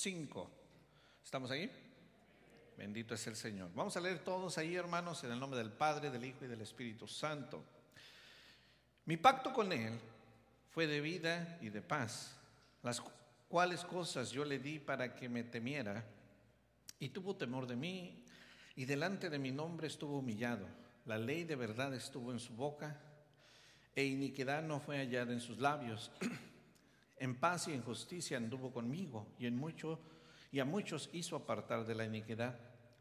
[0.00, 0.50] 5.
[1.22, 1.70] ¿Estamos ahí?
[2.78, 3.70] Bendito es el Señor.
[3.74, 6.62] Vamos a leer todos ahí, hermanos, en el nombre del Padre, del Hijo y del
[6.62, 7.62] Espíritu Santo.
[9.04, 9.92] Mi pacto con Él
[10.70, 12.34] fue de vida y de paz,
[12.82, 13.02] las
[13.46, 16.02] cuales cosas yo le di para que me temiera,
[16.98, 18.24] y tuvo temor de mí,
[18.76, 20.66] y delante de mi nombre estuvo humillado.
[21.04, 22.98] La ley de verdad estuvo en su boca,
[23.94, 26.10] e iniquidad no fue hallada en sus labios.
[27.20, 30.00] en paz y en justicia anduvo conmigo, y en mucho
[30.50, 32.58] y a muchos hizo apartar de la iniquidad,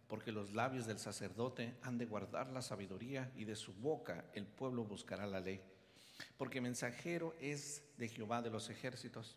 [0.07, 4.45] porque los labios del sacerdote han de guardar la sabiduría, y de su boca el
[4.45, 5.59] pueblo buscará la ley
[6.37, 9.35] porque mensajero es de Jehová de los ejércitos.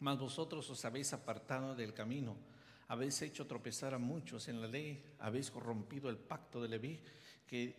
[0.00, 2.36] Mas vosotros os habéis apartado del camino,
[2.86, 7.00] habéis hecho tropezar a muchos en la ley, habéis corrompido el pacto de Leví,
[7.46, 7.76] que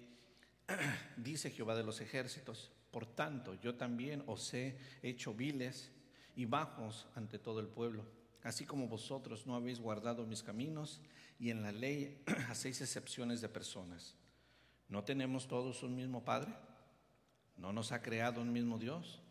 [1.17, 2.71] dice Jehová de los ejércitos.
[2.91, 5.91] Por tanto, yo también os he hecho viles
[6.39, 8.05] y bajos ante todo el pueblo,
[8.43, 11.01] así como vosotros no habéis guardado mis caminos
[11.37, 14.15] y en la ley hacéis excepciones de personas.
[14.87, 16.55] ¿No tenemos todos un mismo Padre?
[17.57, 19.21] ¿No nos ha creado un mismo Dios?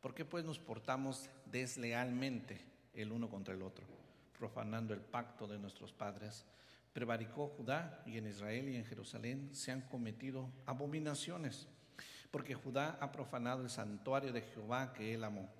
[0.00, 3.84] ¿Por qué pues nos portamos deslealmente el uno contra el otro,
[4.38, 6.46] profanando el pacto de nuestros padres?
[6.92, 11.66] Prevaricó Judá y en Israel y en Jerusalén se han cometido abominaciones,
[12.30, 15.50] porque Judá ha profanado el santuario de Jehová que él amó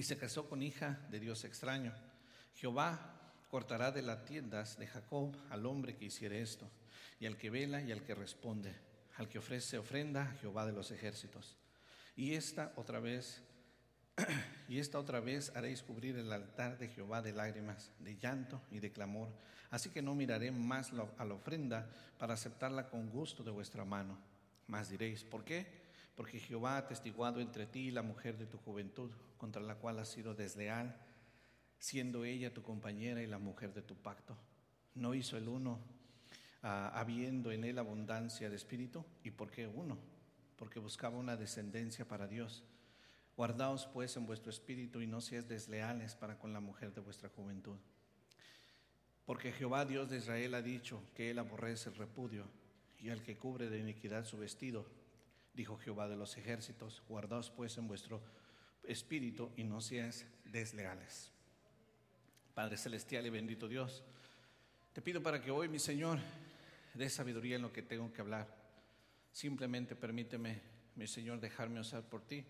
[0.00, 1.92] y se casó con hija de Dios extraño.
[2.54, 3.20] Jehová
[3.50, 6.70] cortará de las tiendas de Jacob al hombre que hiciere esto,
[7.18, 8.74] y al que vela y al que responde
[9.18, 11.54] al que ofrece ofrenda a Jehová de los ejércitos.
[12.16, 13.42] Y esta otra vez,
[14.70, 18.78] y esta otra vez haréis cubrir el altar de Jehová de lágrimas, de llanto y
[18.80, 19.28] de clamor.
[19.68, 24.18] Así que no miraré más a la ofrenda para aceptarla con gusto de vuestra mano.
[24.66, 25.79] Más diréis, ¿por qué?
[26.20, 29.98] Porque Jehová ha testiguado entre ti y la mujer de tu juventud, contra la cual
[30.00, 30.94] has sido desleal,
[31.78, 34.36] siendo ella tu compañera y la mujer de tu pacto.
[34.94, 35.80] ¿No hizo el uno
[36.60, 39.02] habiendo en él abundancia de espíritu.
[39.24, 39.96] ¿Y por qué uno?
[40.56, 42.64] Porque buscaba una descendencia para Dios.
[43.34, 47.30] Guardaos pues en vuestro espíritu y no seáis desleales para con la mujer de vuestra
[47.30, 47.78] juventud.
[49.24, 52.44] Porque Jehová Dios de Israel ha dicho que él aborrece el repudio
[52.98, 54.99] y al que cubre de iniquidad su vestido.
[55.54, 58.22] Dijo Jehová de los ejércitos, guardaos pues en vuestro
[58.84, 61.32] espíritu y no seáis desleales.
[62.54, 64.04] Padre celestial y bendito Dios,
[64.92, 66.18] te pido para que hoy, mi Señor,
[66.94, 68.48] de sabiduría en lo que tengo que hablar.
[69.32, 70.60] Simplemente permíteme,
[70.96, 72.44] mi Señor, dejarme usar por ti.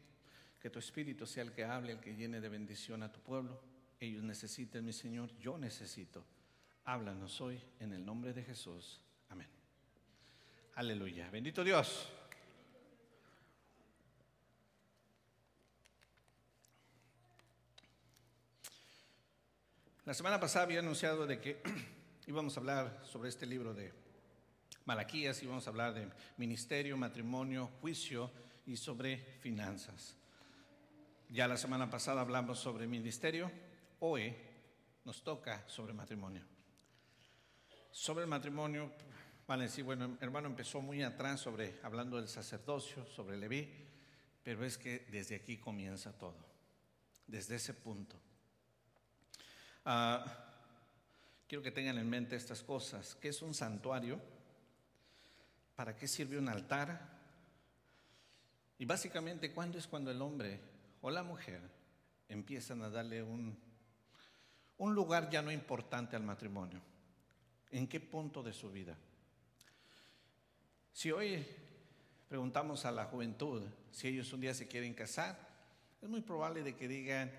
[0.60, 3.60] Que tu Espíritu sea el que hable, el que llene de bendición a tu pueblo.
[3.98, 6.24] Ellos necesitan, mi Señor, yo necesito.
[6.84, 9.00] Háblanos hoy en el nombre de Jesús.
[9.28, 9.48] Amén.
[10.74, 11.30] Aleluya.
[11.30, 12.10] Bendito Dios.
[20.10, 21.62] La semana pasada había anunciado de que
[22.26, 23.92] íbamos a hablar sobre este libro de
[24.84, 28.28] Malaquías y vamos a hablar de ministerio, matrimonio, juicio
[28.66, 30.16] y sobre finanzas.
[31.28, 33.52] Ya la semana pasada hablamos sobre ministerio,
[34.00, 34.34] hoy
[35.04, 36.42] nos toca sobre matrimonio.
[37.92, 38.90] Sobre el matrimonio,
[39.46, 43.86] van a decir, bueno, hermano empezó muy atrás sobre hablando del sacerdocio, sobre Leví,
[44.42, 46.34] pero es que desde aquí comienza todo,
[47.28, 48.20] desde ese punto.
[49.92, 50.24] Ah,
[51.48, 54.20] quiero que tengan en mente estas cosas, que es un santuario,
[55.74, 57.00] ¿Para qué sirve un altar?
[58.78, 60.60] Y básicamente, ¿cuándo es cuando el hombre
[61.00, 61.60] o la mujer
[62.28, 63.58] empiezan a darle un,
[64.78, 66.80] un lugar ya no importante al matrimonio?
[67.70, 68.94] ¿En qué punto de su vida?
[70.92, 71.44] Si hoy
[72.28, 75.36] preguntamos a la juventud si ellos un día se quieren casar,
[76.00, 77.32] es muy probable de que digan,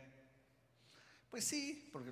[1.30, 2.12] pues sí, porque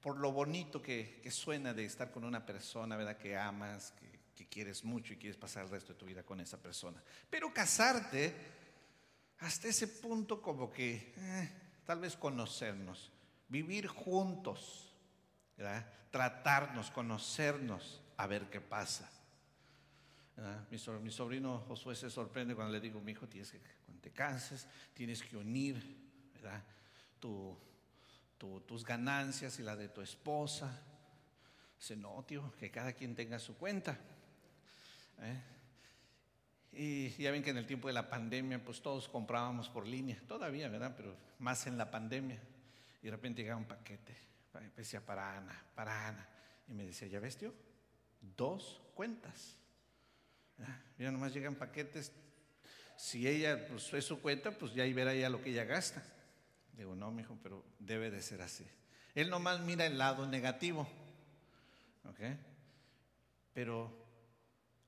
[0.00, 3.16] por lo bonito que, que suena de estar con una persona, ¿verdad?
[3.16, 6.38] Que amas, que que quieres mucho y quieres pasar el resto de tu vida con
[6.38, 7.02] esa persona.
[7.28, 8.32] Pero casarte,
[9.40, 11.50] hasta ese punto como que eh,
[11.84, 13.10] tal vez conocernos,
[13.48, 14.94] vivir juntos,
[16.12, 19.10] tratarnos, conocernos, a ver qué pasa.
[20.70, 24.68] Mi, sobrino Josué se sorprende cuando le digo, mi hijo, tienes que, cuando te canses,
[24.94, 25.84] tienes que unir
[28.38, 30.82] tus ganancias y la de tu esposa.
[31.78, 33.98] Dice, no, tío, que cada quien tenga su cuenta.
[35.20, 35.40] ¿eh?
[36.72, 40.20] Y ya ven que en el tiempo de la pandemia, pues todos comprábamos por línea,
[40.26, 40.94] todavía, ¿verdad?
[40.96, 42.40] Pero más en la pandemia.
[43.02, 44.16] Y de repente llegaba un paquete,
[44.76, 46.28] decía para Ana, para Ana.
[46.68, 47.52] Y me decía, ¿ya ves, tío?
[48.36, 49.56] Dos cuentas.
[50.98, 52.12] Ya nomás llegan paquetes.
[52.96, 56.02] Si ella pues, es su cuenta, pues ya ahí verá ella lo que ella gasta.
[56.78, 58.64] Digo, no, mijo, pero debe de ser así.
[59.16, 60.88] Él nomás mira el lado negativo.
[62.04, 62.20] ¿Ok?
[63.52, 63.92] Pero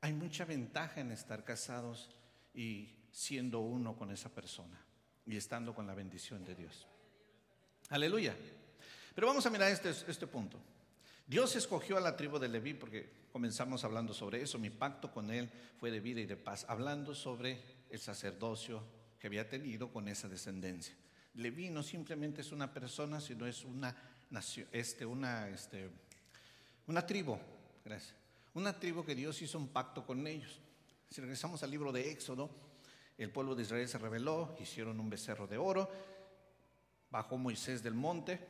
[0.01, 2.09] hay mucha ventaja en estar casados
[2.55, 4.81] y siendo uno con esa persona
[5.27, 6.87] y estando con la bendición de Dios.
[7.89, 8.37] Aleluya.
[9.13, 10.61] Pero vamos a mirar este, este punto.
[11.27, 14.61] Dios escogió a la tribu de Leví porque comenzamos hablando sobre eso.
[14.61, 15.51] Mi pacto con él
[15.81, 17.61] fue de vida y de paz, hablando sobre
[17.91, 18.85] el sacerdocio
[19.19, 20.95] que había tenido con esa descendencia.
[21.35, 23.95] Leví no simplemente es una persona, sino es una
[24.31, 25.91] nación, este, una, este,
[26.87, 27.39] una tribu.
[27.85, 28.15] Gracias.
[28.55, 30.61] Una tribu que Dios hizo un pacto con ellos.
[31.09, 32.51] Si regresamos al libro de Éxodo,
[33.17, 35.91] el pueblo de Israel se rebeló, hicieron un becerro de oro,
[37.11, 38.41] bajó Moisés del monte,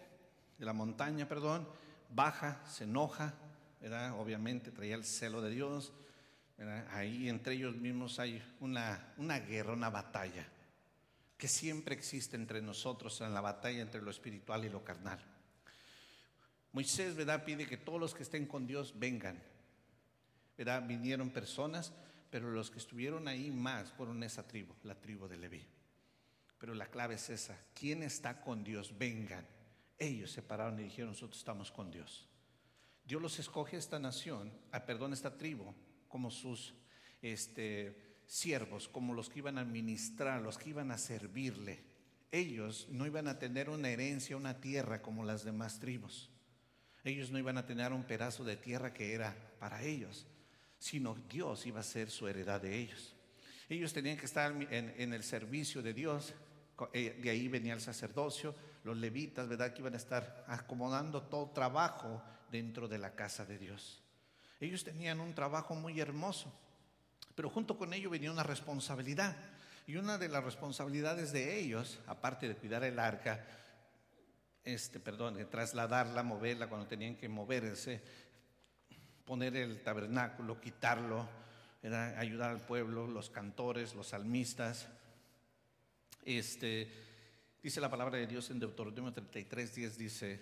[0.58, 1.66] de la montaña, perdón,
[2.10, 3.34] baja, se enoja,
[3.80, 4.12] ¿verdad?
[4.18, 5.92] obviamente traía el celo de Dios,
[6.90, 10.46] ahí entre ellos mismos hay una, una guerra, una batalla,
[11.40, 15.18] que siempre existe entre nosotros en la batalla entre lo espiritual y lo carnal.
[16.72, 17.46] Moisés ¿verdad?
[17.46, 19.42] pide que todos los que estén con Dios vengan.
[20.58, 20.86] ¿verdad?
[20.86, 21.94] Vinieron personas,
[22.30, 25.66] pero los que estuvieron ahí más fueron esa tribu, la tribu de Leví.
[26.58, 28.98] Pero la clave es esa, ¿quién está con Dios?
[28.98, 29.46] Vengan.
[29.98, 32.28] Ellos se pararon y dijeron, nosotros estamos con Dios.
[33.02, 35.74] Dios los escoge esta nación, ah, perdón, esta tribu,
[36.06, 36.74] como sus
[37.22, 41.82] este, siervos, como los que iban a administrar, los que iban a servirle.
[42.30, 46.30] Ellos no iban a tener una herencia, una tierra como las demás tribus.
[47.02, 50.28] Ellos no iban a tener un pedazo de tierra que era para ellos,
[50.78, 53.16] sino Dios iba a ser su heredad de ellos.
[53.68, 56.32] Ellos tenían que estar en, el servicio de Dios,
[56.92, 58.54] eh, de ahí venía el sacerdocio,
[58.84, 59.72] los levitas, ¿verdad?
[59.72, 62.22] Que iban a estar acomodando todo trabajo
[62.52, 64.04] dentro de la casa de Dios.
[64.60, 66.52] Ellos tenían un trabajo muy hermoso,
[67.40, 69.34] pero junto con ello venía una responsabilidad.
[69.86, 73.46] Y una de las responsabilidades de ellos, aparte de cuidar el arca,
[74.62, 78.02] este, perdón, de trasladarla, moverla cuando tenían que moverse,
[79.24, 81.26] poner el tabernáculo, quitarlo,
[82.18, 84.88] ayudar al pueblo, los cantores, los salmistas.
[86.26, 86.92] Este,
[87.62, 90.40] dice la palabra de Dios en Deuteronomio 33, 10, dice,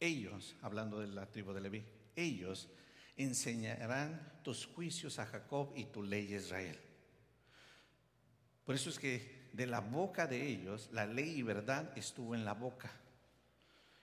[0.00, 1.84] ellos, hablando de la tribu de Leví,
[2.16, 2.68] ellos
[3.16, 6.78] enseñarán tus juicios a Jacob y tu ley a Israel.
[8.64, 12.44] Por eso es que de la boca de ellos la ley y verdad estuvo en
[12.44, 12.92] la boca.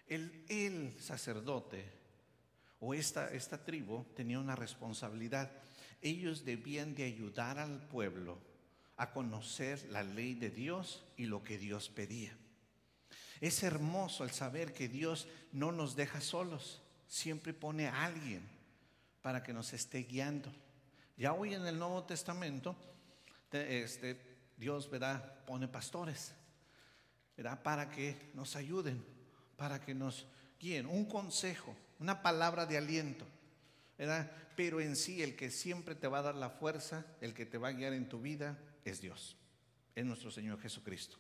[0.07, 1.85] El, sacerdote
[2.79, 5.51] o esta, esta tribu tenía una responsabilidad.
[6.01, 8.37] Ellos debían de ayudar al pueblo
[8.97, 12.37] a conocer la ley de Dios y lo que Dios pedía.
[13.41, 18.52] Es hermoso el saber que Dios no nos deja solos, siempre pone a alguien
[19.23, 20.53] para que nos esté guiando.
[21.17, 22.75] Ya hoy en el Nuevo Testamento,
[23.51, 24.19] este,
[24.57, 25.43] Dios ¿verdad?
[25.45, 26.33] pone pastores
[27.35, 27.63] ¿verdad?
[27.63, 29.03] para que nos ayuden,
[29.55, 30.27] para que nos
[30.59, 33.25] guíen, un consejo, una palabra de aliento.
[34.55, 37.57] Pero en sí el que siempre te va a dar la fuerza, el que te
[37.57, 39.37] va a guiar en tu vida, es Dios,
[39.95, 41.17] es nuestro Señor Jesucristo.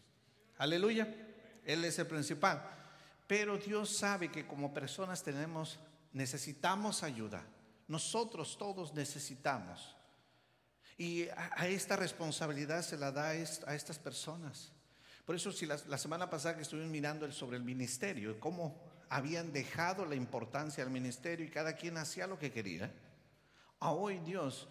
[0.57, 1.07] Aleluya.
[1.65, 2.61] Él es el principal.
[3.27, 5.79] Pero Dios sabe que como personas tenemos,
[6.11, 7.43] necesitamos ayuda.
[7.87, 9.95] Nosotros todos necesitamos.
[10.97, 14.71] Y a, esta responsabilidad se la da a, estas personas.
[15.25, 20.05] Por eso, si la, semana pasada que estuvimos mirando sobre el ministerio, cómo habían dejado
[20.05, 22.91] la importancia al ministerio y cada quien hacía lo que quería,
[23.79, 24.67] hoy Dios,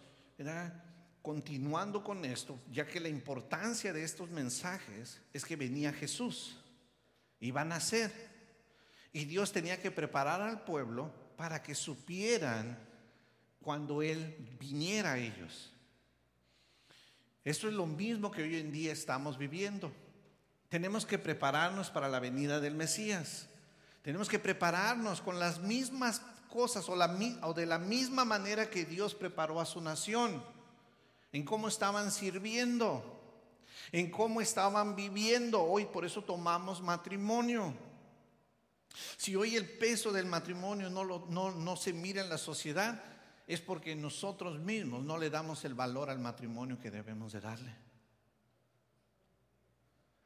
[1.22, 6.58] continuando con esto, ya que la importancia de estos mensajes es que venía Jesús
[7.42, 8.10] iban a ser.
[9.12, 12.78] Y Dios tenía que preparar al pueblo para que supieran
[13.62, 15.72] cuando Él viniera a ellos.
[17.44, 19.92] Esto es lo mismo que hoy en día estamos viviendo.
[20.68, 23.48] Tenemos que prepararnos para la venida del Mesías.
[24.02, 29.60] Tenemos que prepararnos con las mismas cosas o, de la misma manera que Dios preparó
[29.60, 30.42] a su nación.
[31.32, 33.02] En cómo estaban sirviendo,
[33.90, 35.62] en cómo estaban viviendo.
[35.62, 37.74] Hoy por eso tomamos matrimonio.
[39.16, 43.02] Si hoy el peso del matrimonio no, no, se mira en la sociedad,
[43.46, 47.74] es porque nosotros mismos no le damos el valor al matrimonio que debemos de darle.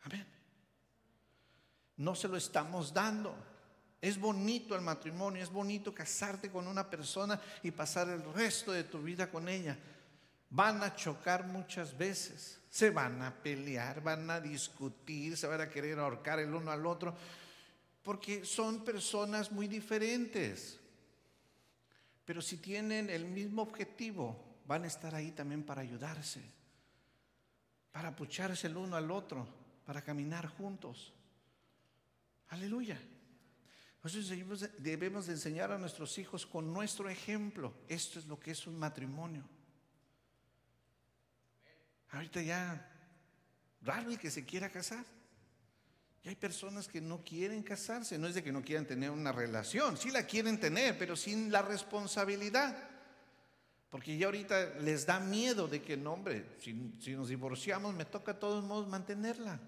[0.02, 0.26] Amén.
[1.96, 3.34] No se lo estamos dando.
[4.00, 8.84] Es bonito el matrimonio, es bonito casarte con una persona y pasar el resto de
[8.84, 9.76] tu vida con ella.
[10.50, 15.68] Van a chocar muchas veces, se van a pelear, van a discutir, se van a
[15.68, 17.16] querer ahorcar el uno al otro,
[18.02, 20.78] porque son personas muy diferentes.
[22.26, 26.42] Pero si tienen el mismo objetivo, van a estar ahí también para ayudarse,
[27.92, 29.48] para apucharse el uno al otro,
[29.86, 31.14] para caminar juntos.
[32.48, 33.00] Aleluya.
[34.78, 37.72] Debemos de enseñar a nuestros hijos con nuestro ejemplo.
[37.88, 39.44] Esto es lo que es un matrimonio.
[42.10, 42.92] Ahorita ya,
[43.82, 45.04] raro que se quiera casar.
[46.26, 49.30] Y hay personas que no quieren casarse, no es de que no quieran tener una
[49.30, 52.76] relación, sí la quieren tener, pero sin la responsabilidad.
[53.88, 58.06] Porque ya ahorita les da miedo de que, no, hombre, si, si nos divorciamos, me
[58.06, 59.60] toca a todos modos mantenerla.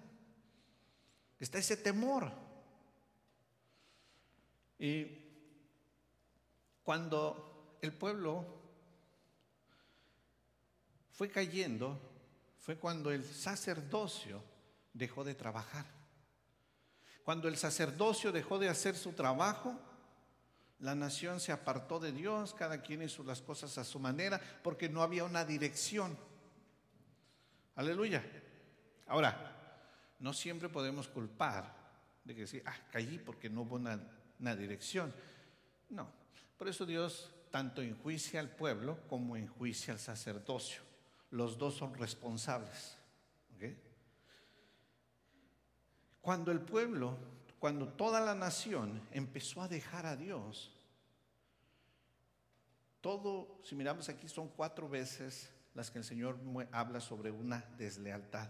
[1.39, 2.29] Está ese temor.
[4.77, 5.07] Y
[6.83, 8.45] cuando el pueblo
[11.13, 11.97] fue cayendo,
[12.57, 14.43] fue cuando el sacerdocio
[14.91, 15.98] dejó de trabajar.
[17.23, 19.79] Cuando el sacerdocio dejó de hacer su trabajo,
[20.79, 24.89] la nación se apartó de Dios, cada quien hizo las cosas a su manera, porque
[24.89, 26.17] no había una dirección.
[27.75, 28.23] Aleluya.
[29.07, 29.55] Ahora,
[30.19, 31.75] no siempre podemos culpar
[32.23, 33.99] de que decir, ah, caí porque no hubo una,
[34.39, 35.13] una dirección.
[35.89, 36.09] No,
[36.57, 40.81] por eso Dios tanto enjuicia al pueblo como enjuicia al sacerdocio.
[41.31, 42.98] Los dos son responsables.
[46.21, 47.17] Cuando el pueblo,
[47.59, 50.71] cuando toda la nación empezó a dejar a Dios,
[53.01, 56.37] todo, si miramos aquí, son cuatro veces las que el Señor
[56.71, 58.49] habla sobre una deslealtad.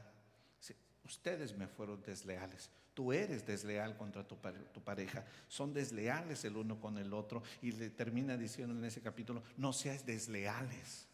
[1.04, 2.70] Ustedes me fueron desleales.
[2.94, 4.36] Tú eres desleal contra tu,
[4.84, 5.26] pareja.
[5.48, 7.42] Son desleales el uno con el otro.
[7.62, 11.08] Y le termina diciendo en ese capítulo, no seas desleales.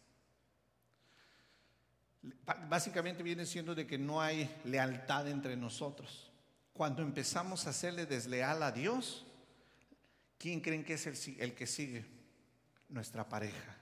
[2.68, 6.30] Básicamente viene siendo de que no hay lealtad entre nosotros.
[6.76, 9.24] Cuando empezamos a hacerle desleal a Dios,
[10.36, 12.04] ¿quién creen que es el, que sigue?
[12.90, 13.78] Nuestra pareja.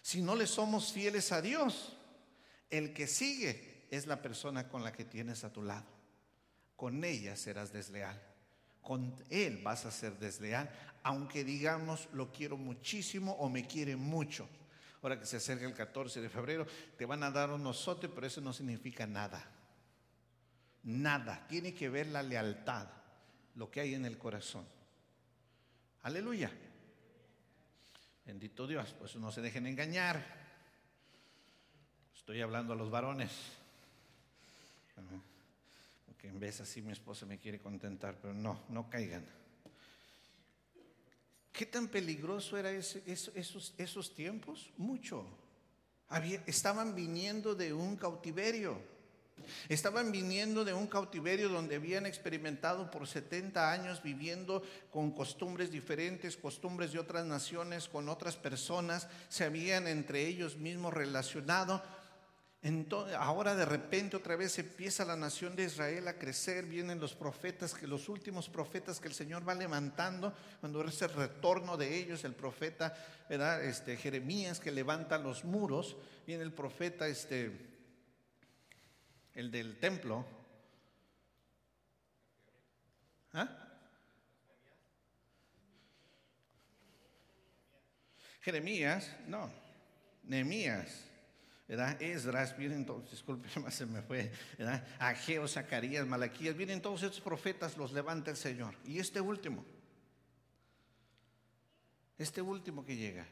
[0.00, 1.96] Si no le somos fieles a Dios,
[2.70, 5.86] el que sigue es la persona con la que tienes a tu lado.
[6.76, 8.22] Con ella serás desleal.
[8.80, 10.70] Con él vas a ser desleal,
[11.02, 14.48] aunque digamos lo quiero muchísimo o me quiere mucho.
[15.02, 16.64] Ahora que se acerca el 14 de febrero,
[16.96, 19.57] te van a dar un osote, pero eso no significa nada.
[20.84, 21.46] Nada.
[21.48, 22.88] Tiene que ver la lealtad,
[23.56, 24.66] lo que hay en el corazón.
[26.02, 26.50] Aleluya.
[28.24, 30.22] Bendito Dios, pues no se dejen engañar.
[32.14, 33.32] Estoy hablando a los varones.
[36.06, 39.24] Porque en vez así mi esposa me quiere contentar, pero no, no caigan.
[41.52, 44.70] ¿Qué tan peligroso era esos, esos tiempos?
[44.76, 45.26] Mucho.
[46.46, 48.97] estaban viniendo de un cautiverio.
[49.68, 56.36] Estaban viniendo de un cautiverio donde habían experimentado por 70 años viviendo con costumbres diferentes,
[56.36, 61.82] costumbres de otras naciones, con otras personas, se habían entre ellos mismos relacionado
[62.60, 67.14] entonces, ahora de repente otra vez empieza la nación de Israel a crecer, vienen los
[67.14, 71.96] profetas, que los últimos profetas que el Señor va levantando, cuando es el retorno de
[71.96, 72.96] ellos, el profeta.
[73.62, 77.52] Este, Jeremías que levanta los muros, viene el profeta, este,
[79.38, 80.26] el del templo.
[83.32, 83.48] ¿Ah?
[88.40, 89.48] Jeremías, no,
[90.24, 91.04] Nehemías.
[91.68, 92.00] ¿verdad?
[92.00, 94.84] Esdras, vienen todos, disculpe, se me fue, ¿verdad?
[94.98, 98.74] Ageo, Zacarías, Malaquías, vienen todos estos profetas, los levanta el Señor.
[98.86, 99.64] Y este último,
[102.16, 103.28] este último que llega,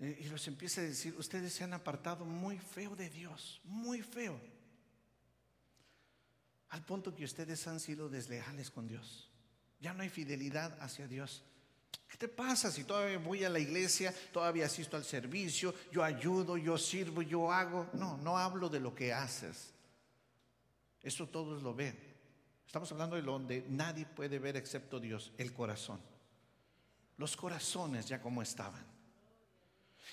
[0.00, 4.40] y los empieza a decir, ustedes se han apartado muy feo de Dios, muy feo,
[6.70, 9.30] al punto que ustedes han sido desleales con Dios.
[9.80, 11.44] Ya no hay fidelidad hacia Dios.
[12.08, 16.56] ¿Qué te pasa si todavía voy a la iglesia, todavía asisto al servicio, yo ayudo,
[16.56, 17.88] yo sirvo, yo hago?
[17.92, 19.72] No, no hablo de lo que haces.
[21.02, 21.96] Eso todos lo ven.
[22.66, 26.00] Estamos hablando de donde nadie puede ver excepto Dios, el corazón.
[27.16, 28.93] Los corazones ya como estaban.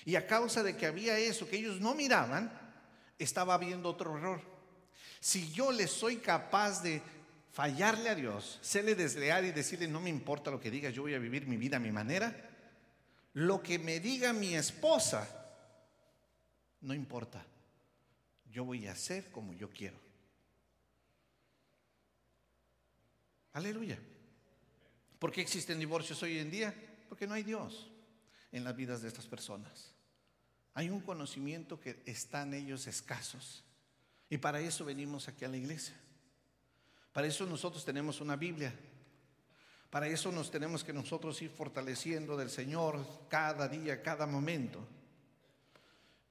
[0.04, 2.52] Y a causa de que había eso que ellos no miraban,
[3.18, 4.40] estaba habiendo otro error.
[5.20, 7.02] Si yo les soy capaz de
[7.52, 11.14] fallarle a Dios, serle desleal y decirle, no me importa lo que digas, yo voy
[11.14, 12.50] a vivir mi vida a mi manera,
[13.34, 15.28] lo que me diga mi esposa,
[16.80, 17.44] no importa,
[18.50, 19.96] yo voy a hacer como yo quiero.
[23.52, 23.98] Aleluya.
[25.18, 26.74] ¿Por qué existen divorcios hoy en día?
[27.08, 27.92] Porque no hay Dios
[28.52, 29.92] en las vidas de estas personas.
[30.74, 33.64] Hay un conocimiento que están ellos escasos.
[34.30, 35.94] Y para eso venimos aquí a la iglesia.
[37.12, 38.72] Para eso nosotros tenemos una Biblia.
[39.90, 44.86] Para eso nos tenemos que nosotros ir fortaleciendo del Señor cada día, cada momento.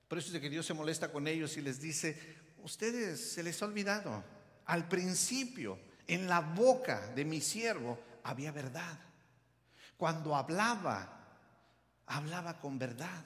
[0.08, 2.20] Por eso es de que Dios se molesta con ellos y les dice,
[2.64, 4.24] ustedes se les ha olvidado.
[4.66, 9.00] Al principio En la boca de mi siervo había verdad.
[9.96, 11.21] Cuando hablaba,
[12.12, 13.26] hablaba con verdad.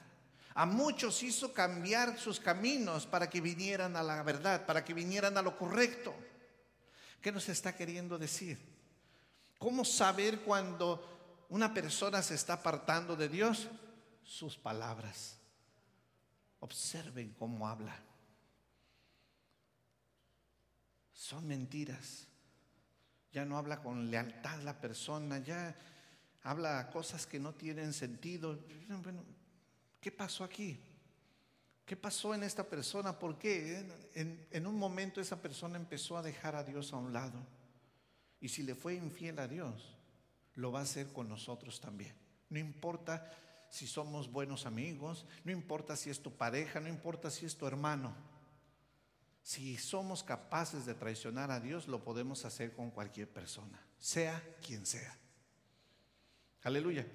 [0.54, 5.36] A muchos hizo cambiar sus caminos para que vinieran a la verdad, para que vinieran
[5.36, 6.14] a lo correcto.
[7.20, 8.58] ¿Qué nos está queriendo decir?
[9.58, 13.68] ¿Cómo saber cuando una persona se está apartando de Dios?
[14.22, 15.36] Sus palabras.
[16.60, 17.94] Observen cómo habla.
[21.12, 22.28] Son mentiras.
[23.32, 25.76] Ya no habla con lealtad la persona, ya
[26.46, 28.58] habla cosas que no tienen sentido.
[30.00, 30.78] ¿qué pasó aquí?
[31.84, 33.18] ¿Qué pasó en esta persona?
[33.18, 33.84] ¿Por qué?
[34.14, 37.44] En, en, un momento esa persona empezó a dejar a Dios a un lado.
[38.40, 39.96] Y si le fue infiel a Dios,
[40.54, 42.14] lo va a hacer con nosotros también.
[42.48, 43.28] No importa
[43.68, 47.66] si somos buenos amigos, no importa si es tu pareja, no importa si es tu
[47.66, 48.14] hermano.
[49.42, 54.86] Si somos capaces de traicionar a Dios, lo podemos hacer con cualquier persona, sea quien
[54.86, 55.16] sea.
[56.66, 57.06] Aleluya.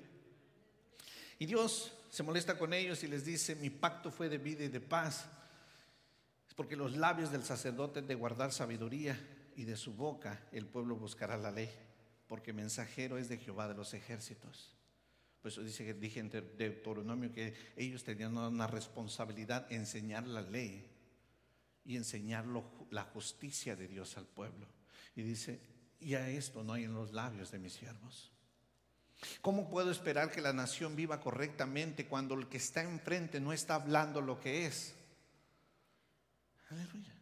[1.38, 4.70] Y Dios se molesta con ellos y les dice, mi pacto fue de vida y
[4.70, 5.28] de paz.
[6.48, 9.20] Es porque los labios del sacerdote de guardar sabiduría
[9.58, 11.70] y de su boca el pueblo buscará la ley,
[12.28, 14.74] porque mensajero es de Jehová de los ejércitos.
[15.42, 20.90] Pues dice, dije en Deuteronomio que ellos tenían una responsabilidad enseñar la ley
[21.84, 22.46] y enseñar
[22.90, 24.66] la justicia de Dios al pueblo.
[25.14, 25.60] Y dice,
[26.00, 28.32] y a esto no hay en los labios de mis siervos.
[29.42, 33.76] ¿Cómo puedo esperar que la nación viva correctamente cuando el que está enfrente no está
[33.76, 34.96] hablando lo que es?
[36.70, 37.14] Aleluya.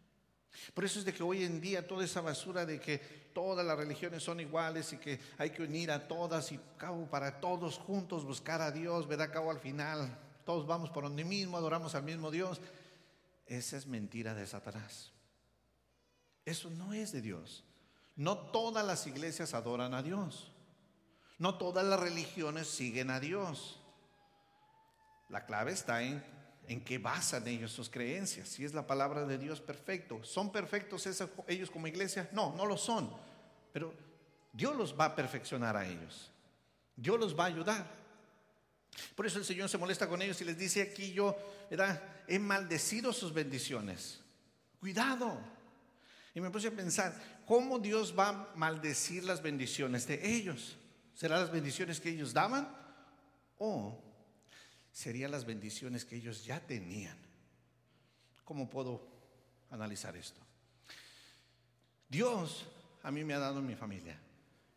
[0.74, 2.98] Por eso es de que hoy en día toda esa basura de que
[3.34, 7.40] todas las religiones son iguales y que hay que unir a todas y cabo para
[7.40, 9.32] todos juntos buscar a Dios, ¿verdad?
[9.32, 10.18] Cabo al final
[10.50, 12.60] todos vamos por donde mismo, adoramos al mismo Dios.
[13.46, 15.12] Esa es mentira de Satanás.
[16.44, 17.64] Eso no es de Dios.
[18.16, 20.52] No todas las iglesias adoran a Dios.
[21.40, 23.80] No todas las religiones siguen a Dios.
[25.30, 26.24] La clave está en,
[26.68, 28.50] en qué basan ellos sus creencias.
[28.50, 30.24] Si es la palabra de Dios perfecto.
[30.24, 31.08] ¿Son perfectos
[31.48, 32.30] ellos como iglesia?
[32.34, 33.10] No, no lo son.
[33.72, 33.94] Pero
[34.52, 36.30] Dios los va a perfeccionar a ellos.
[36.96, 38.00] Dios los va a ayudar.
[39.16, 41.38] Por eso el Señor se molesta con ellos y les dice aquí yo,
[42.28, 44.20] he maldecido sus bendiciones.
[44.80, 45.40] Cuidado.
[46.34, 47.14] Y me puse a pensar,
[47.46, 50.76] ¿cómo Dios va a maldecir las bendiciones de ellos?
[51.20, 52.74] ¿Serán las bendiciones que ellos daban?
[53.58, 54.02] ¿O
[54.90, 57.18] serían las bendiciones que ellos ya tenían?
[58.46, 59.06] ¿Cómo puedo
[59.70, 60.40] analizar esto?
[62.08, 62.66] Dios
[63.04, 64.18] a mí me ha dado mi familia.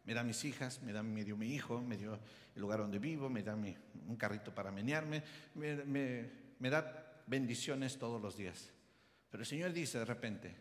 [0.02, 2.18] Me da mis hijas, me, da, mi hijo, me dio
[2.56, 5.22] el lugar donde vivo, me da un carrito para menearme,
[5.54, 6.28] me,
[6.58, 8.68] me da bendiciones todos los días.
[9.30, 10.56] Pero el Señor dice de repente,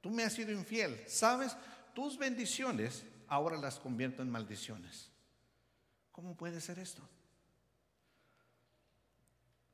[0.00, 1.54] tú me has sido infiel, ¿sabes?
[1.94, 5.10] Tus bendiciones ahora las convierto en maldiciones.
[6.18, 7.00] ¿Cómo puede ser esto?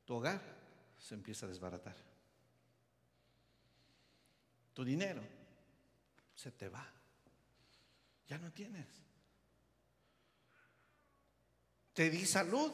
[0.05, 0.43] Tu hogar
[0.99, 1.97] se empieza a desbaratar.
[4.75, 5.23] Tu dinero
[6.35, 6.87] se te va.
[8.29, 8.87] Ya no tienes.
[11.95, 12.71] Te di salud.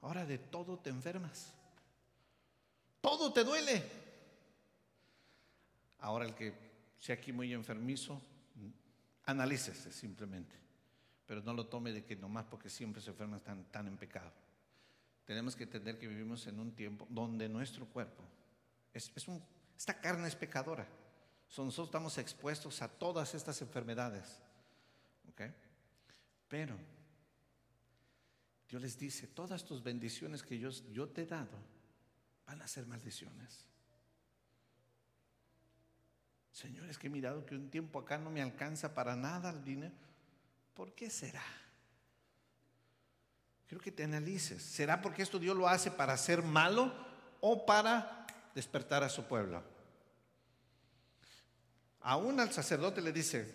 [0.00, 1.52] Ahora de todo te enfermas.
[3.00, 3.88] Todo te duele.
[6.00, 6.52] Ahora el que
[6.98, 8.20] sea aquí muy enfermizo,
[9.26, 10.69] analícese simplemente
[11.30, 14.32] pero no lo tome de que nomás porque siempre se enferma están tan en pecado.
[15.24, 18.24] Tenemos que entender que vivimos en un tiempo donde nuestro cuerpo,
[18.92, 19.40] es, un,
[19.78, 20.88] esta carne es pecadora.
[21.56, 24.40] Nosotros estamos expuestos a todas estas enfermedades.
[26.48, 26.76] Pero
[28.68, 31.58] Dios les dice, todas tus bendiciones que yo, yo te he dado
[32.44, 33.66] van a ser maldiciones.
[36.50, 39.62] Señor, es que he mirado que un tiempo acá no me alcanza para nada el
[39.62, 40.09] dinero.
[40.74, 41.44] ¿Por qué será?
[43.66, 44.62] Quiero que te analices.
[44.62, 46.92] ¿Será porque esto Dios lo hace para ser malo
[47.40, 49.62] o para despertar a su pueblo?
[52.00, 53.54] Aún al sacerdote le dice,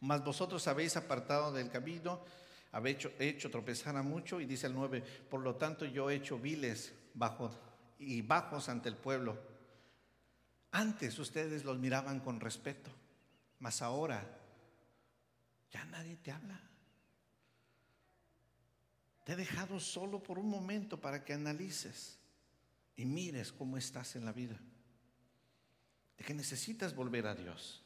[0.00, 2.24] mas vosotros habéis apartado del camino,
[2.72, 6.16] habéis hecho, hecho tropezar a mucho, y dice el 9, por lo tanto yo he
[6.16, 7.50] hecho viles bajo
[7.98, 9.38] y bajos ante el pueblo.
[10.72, 12.90] Antes ustedes los miraban con respeto,
[13.60, 14.35] mas ahora
[15.76, 16.58] ya nadie te habla.
[19.24, 22.18] Te he dejado solo por un momento para que analices
[22.96, 24.58] y mires cómo estás en la vida.
[26.16, 27.82] De que necesitas volver a Dios.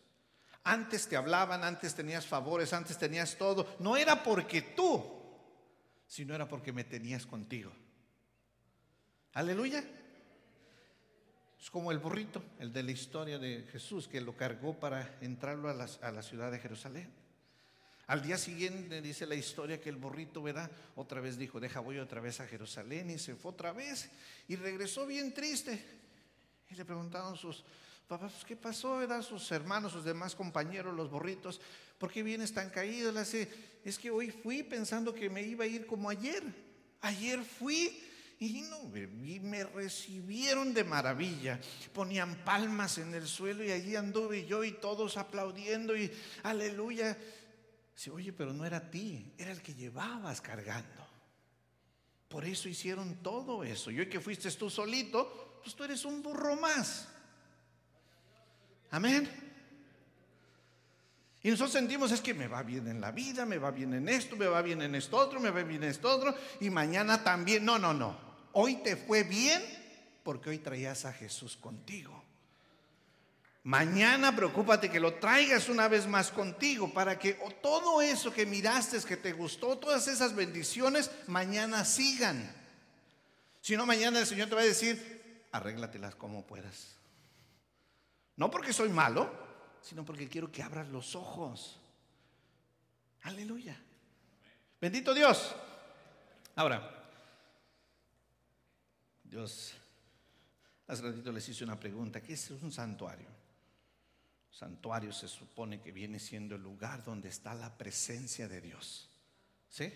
[0.62, 3.74] Antes te hablaban, antes tenías favores, antes tenías todo.
[3.81, 5.03] No era porque tú,
[6.07, 7.72] sino era porque me tenías contigo.
[9.33, 9.83] Aleluya.
[11.59, 15.68] Es como el burrito, el de la historia de Jesús, que lo cargó para entrarlo
[15.68, 17.19] a la, a la ciudad de Jerusalén.
[18.11, 20.68] Al día siguiente dice la historia que el burrito, ¿verdad?
[20.96, 24.11] Otra vez dijo, deja voy otra vez a Jerusalén y se fue otra vez
[24.49, 25.81] y regresó bien triste.
[26.68, 27.62] Y le preguntaron sus
[28.09, 29.23] papás, pues, ¿qué pasó, verdad?
[29.23, 31.61] Sus hermanos, sus demás compañeros, los burritos,
[31.99, 33.12] ¿por qué vienes tan caído?
[33.12, 33.49] Le hace,
[33.85, 36.42] es que hoy fui pensando que me iba a ir como ayer.
[37.03, 37.96] Ayer fui
[38.40, 38.90] y no,
[39.42, 41.61] me recibieron de maravilla.
[41.92, 46.11] Ponían palmas en el suelo y allí anduve yo y todos aplaudiendo y
[46.42, 47.16] aleluya.
[48.00, 51.06] Dice, oye, pero no era ti, era el que llevabas cargando.
[52.30, 53.90] Por eso hicieron todo eso.
[53.90, 57.08] Y hoy que fuiste tú solito, pues tú eres un burro más.
[58.90, 59.28] Amén.
[61.42, 64.08] Y nosotros sentimos es que me va bien en la vida, me va bien en
[64.08, 67.22] esto, me va bien en esto otro, me va bien en esto otro, y mañana
[67.22, 67.66] también.
[67.66, 68.18] No, no, no.
[68.52, 69.62] Hoy te fue bien
[70.22, 72.19] porque hoy traías a Jesús contigo.
[73.70, 79.00] Mañana preocúpate que lo traigas una vez más contigo para que todo eso que miraste,
[79.04, 82.52] que te gustó, todas esas bendiciones, mañana sigan.
[83.61, 86.96] Si no, mañana el Señor te va a decir, arréglatelas como puedas.
[88.35, 89.33] No porque soy malo,
[89.83, 91.78] sino porque quiero que abras los ojos.
[93.22, 93.80] Aleluya.
[94.80, 95.54] Bendito Dios.
[96.56, 97.06] Ahora,
[99.22, 99.74] Dios,
[100.88, 102.20] hace ratito les hice una pregunta.
[102.20, 103.39] ¿Qué es un santuario?
[104.50, 109.08] Santuario se supone que viene siendo el lugar donde está la presencia de Dios.
[109.68, 109.92] ¿Sí?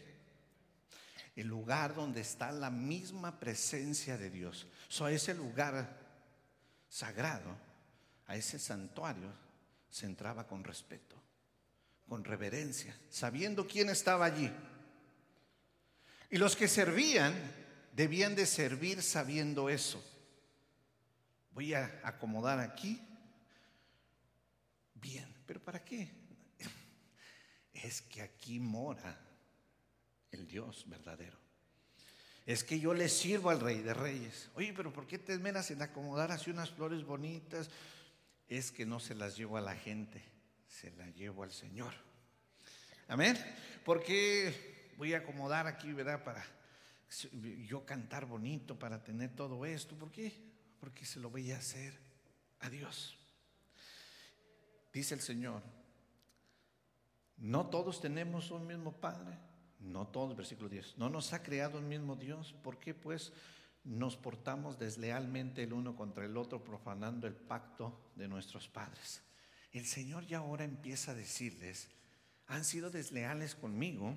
[1.35, 4.67] El lugar donde está la misma presencia de Dios.
[4.89, 5.99] So, a ese lugar
[6.89, 7.57] sagrado,
[8.27, 9.33] a ese santuario,
[9.91, 11.17] se entraba con respeto,
[12.09, 14.51] con reverencia, sabiendo quién estaba allí.
[16.31, 17.35] Y los que servían
[17.93, 20.03] debían de servir sabiendo eso.
[21.53, 23.01] Voy a acomodar aquí
[25.05, 25.29] bien.
[25.47, 26.11] ¿Pero para qué?
[27.73, 29.21] Es que aquí mora
[30.31, 31.37] el Dios verdadero.
[32.47, 34.49] Es que yo le sirvo al Rey de Reyes.
[34.55, 37.69] Oye, pero ¿por qué te esmeras en acomodar así unas flores bonitas?
[38.49, 40.23] Es que no se las llevo a la gente,
[40.69, 41.93] se las llevo al Señor.
[43.09, 43.37] Amén.
[43.85, 46.23] ¿Por qué voy a acomodar aquí, verdad?
[46.23, 46.45] Para
[47.67, 49.97] yo cantar bonito, para tener todo esto.
[49.99, 50.33] ¿Por qué?
[50.81, 51.99] Porque se lo voy a hacer
[52.61, 53.19] a Dios.
[54.95, 55.61] Dice el Señor,
[57.37, 59.37] no todos tenemos un mismo Padre,
[59.81, 63.33] no todos, versículo 10, no nos ha creado un mismo Dios, ¿por qué pues
[63.83, 69.21] nos portamos deslealmente el uno contra el otro, profanando el pacto de nuestros padres?
[69.73, 71.89] El Señor ya ahora empieza a decirles,
[72.47, 74.17] han sido desleales conmigo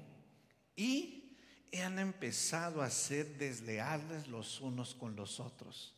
[0.75, 1.39] y
[1.83, 5.95] han empezado a ser desleales los unos con los otros.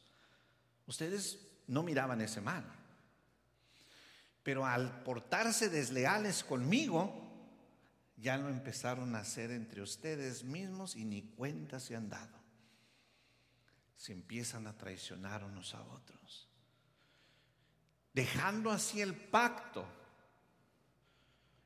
[0.87, 1.37] Ustedes
[1.67, 2.78] no miraban ese mal.
[4.43, 7.29] Pero al portarse desleales conmigo,
[8.17, 12.37] ya lo empezaron a hacer entre ustedes mismos y ni cuenta se han dado.
[13.95, 16.47] Se empiezan a traicionar unos a otros.
[18.13, 19.85] Dejando así el pacto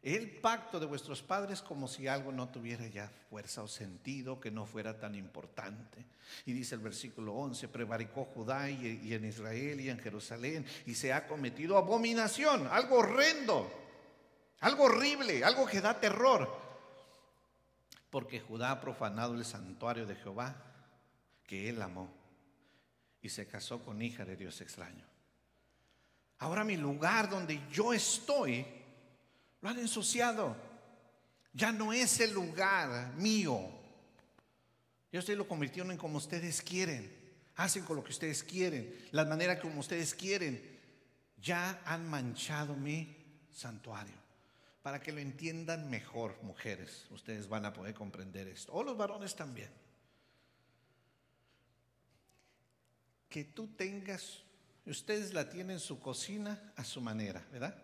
[0.04, 4.52] el pacto de vuestros padres como si algo no tuviera ya fuerza o sentido, que
[4.52, 6.06] no fuera tan importante.
[6.46, 11.14] Y dice el versículo 11, prevaricó Judá y, en Israel y en Jerusalén y se
[11.14, 13.72] ha cometido abominación, algo horrendo,
[14.60, 16.54] algo horrible, algo que da terror.
[18.10, 20.54] Porque Judá ha profanado el santuario de Jehová
[21.48, 22.14] que él amó
[23.22, 25.06] y se casó con hija de Dios extraño.
[26.40, 28.83] Ahora mi lugar donde yo estoy
[29.64, 30.56] lo han ensuciado.
[31.54, 33.72] Ya no es el lugar mío.
[35.10, 37.10] Ya ustedes lo convirtieron en como ustedes quieren.
[37.56, 38.94] Hacen con lo que ustedes quieren.
[39.12, 40.62] La manera como ustedes quieren.
[41.42, 43.16] Ya han manchado mi
[43.52, 44.16] santuario.
[44.82, 47.08] Para que lo entiendan mejor, mujeres.
[47.12, 48.74] Ustedes van a poder comprender esto.
[48.74, 49.70] O los varones también.
[53.30, 54.44] Que tú tengas,
[54.86, 57.83] ustedes la tienen su cocina a su manera, ¿verdad?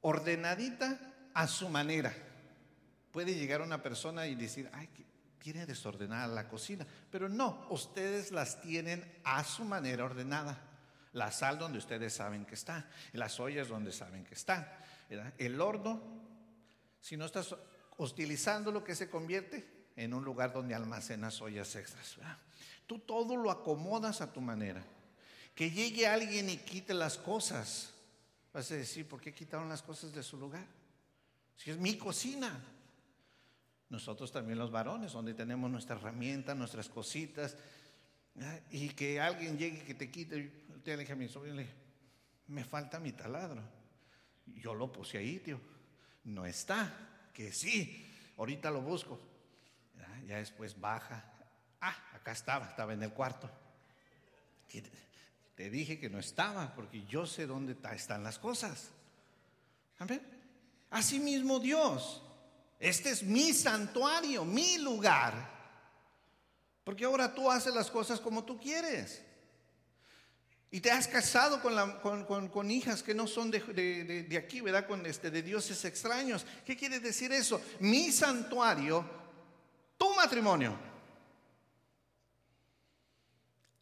[0.00, 0.98] Ordenadita
[1.34, 2.14] a su manera.
[3.12, 4.88] Puede llegar una persona y decir, ay,
[5.38, 10.58] tiene desordenada la cocina, pero no, ustedes las tienen a su manera ordenada.
[11.12, 14.78] La sal donde ustedes saben que está, las ollas donde saben que está,
[15.38, 16.02] el horno,
[17.00, 17.54] si no estás
[17.96, 22.16] utilizando lo que se convierte en un lugar donde almacenas ollas extras.
[22.86, 24.82] Tú todo lo acomodas a tu manera.
[25.54, 27.94] Que llegue alguien y quite las cosas
[28.52, 30.66] Vas a decir, ¿por qué quitaron las cosas de su lugar?
[31.56, 32.58] Si es mi cocina.
[33.90, 37.56] Nosotros también los varones, donde tenemos nuestra herramienta, nuestras cositas,
[38.70, 40.52] Y que alguien llegue y que te quite.
[40.84, 41.62] Le dije a mi sobrino,
[42.46, 43.62] me falta mi taladro.
[44.46, 45.60] Yo lo puse ahí, tío.
[46.24, 47.30] No está.
[47.34, 48.06] Que sí.
[48.36, 49.18] Ahorita lo busco.
[50.26, 51.24] Ya después baja.
[51.80, 53.50] Ah, acá estaba, estaba en el cuarto.
[55.58, 58.90] Te dije que no estaba, porque yo sé dónde están las cosas.
[59.98, 60.22] Amén.
[60.88, 62.22] Así mismo Dios.
[62.78, 65.50] Este es mi santuario, mi lugar.
[66.84, 69.20] Porque ahora tú haces las cosas como tú quieres.
[70.70, 73.58] Y te has casado con, con, hijas que no son de,
[74.28, 74.86] de, aquí, ¿verdad?
[74.86, 76.46] Con este, de dioses extraños.
[76.64, 77.60] ¿Qué quiere decir eso?
[77.80, 79.04] Mi santuario,
[79.96, 80.78] tu matrimonio.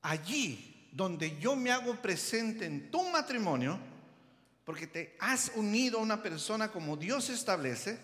[0.00, 3.78] Allí donde yo me hago presente en tu matrimonio,
[4.64, 8.00] porque te has unido a una persona como Dios establece,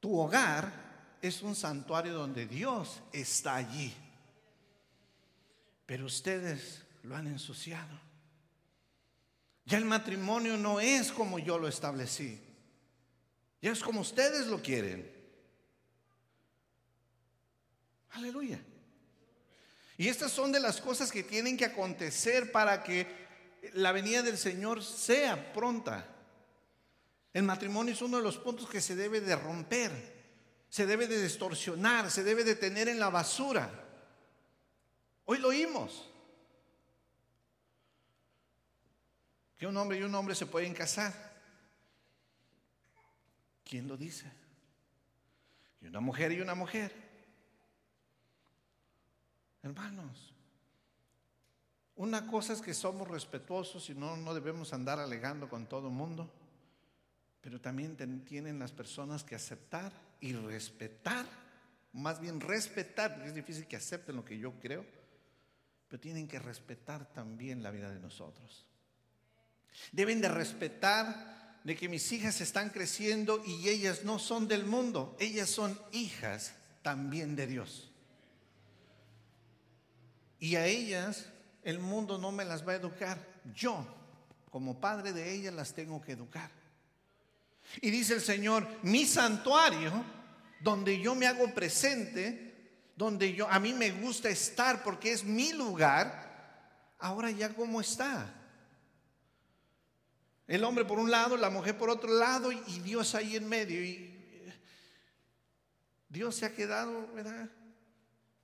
[0.00, 3.92] tu hogar es un santuario donde Dios está allí.
[5.84, 8.00] Pero ustedes lo han ensuciado.
[9.66, 12.40] Ya el matrimonio no es como yo lo establecí.
[13.60, 15.12] Ya es como ustedes lo quieren.
[18.12, 18.58] Aleluya.
[19.98, 23.06] Y estas son de las cosas que tienen que acontecer para que
[23.74, 26.06] la venida del Señor sea pronta.
[27.34, 29.90] El matrimonio es uno de los puntos que se debe de romper,
[30.68, 33.68] se debe de distorsionar, se debe de tener en la basura.
[35.24, 36.08] Hoy lo oímos.
[39.58, 41.12] Que un hombre y un hombre se pueden casar.
[43.64, 44.30] ¿Quién lo dice?
[45.80, 47.07] Y una mujer y una mujer.
[49.62, 50.34] Hermanos,
[51.96, 55.94] una cosa es que somos respetuosos y no, no debemos andar alegando con todo el
[55.94, 56.30] mundo,
[57.40, 61.26] pero también tienen las personas que aceptar y respetar,
[61.92, 64.84] más bien respetar, porque es difícil que acepten lo que yo creo,
[65.88, 68.64] pero tienen que respetar también la vida de nosotros.
[69.92, 75.16] Deben de respetar de que mis hijas están creciendo y ellas no son del mundo,
[75.18, 77.90] ellas son hijas también de Dios.
[80.38, 81.26] Y a ellas
[81.62, 83.18] el mundo no me las va a educar.
[83.54, 83.86] Yo,
[84.50, 86.50] como padre de ellas, las tengo que educar.
[87.80, 89.92] Y dice el Señor, mi santuario,
[90.60, 92.48] donde yo me hago presente,
[92.96, 98.34] donde yo a mí me gusta estar porque es mi lugar, ahora ya cómo está.
[100.46, 103.82] El hombre por un lado, la mujer por otro lado y Dios ahí en medio.
[103.84, 104.14] Y
[106.08, 107.50] Dios se ha quedado, ¿verdad?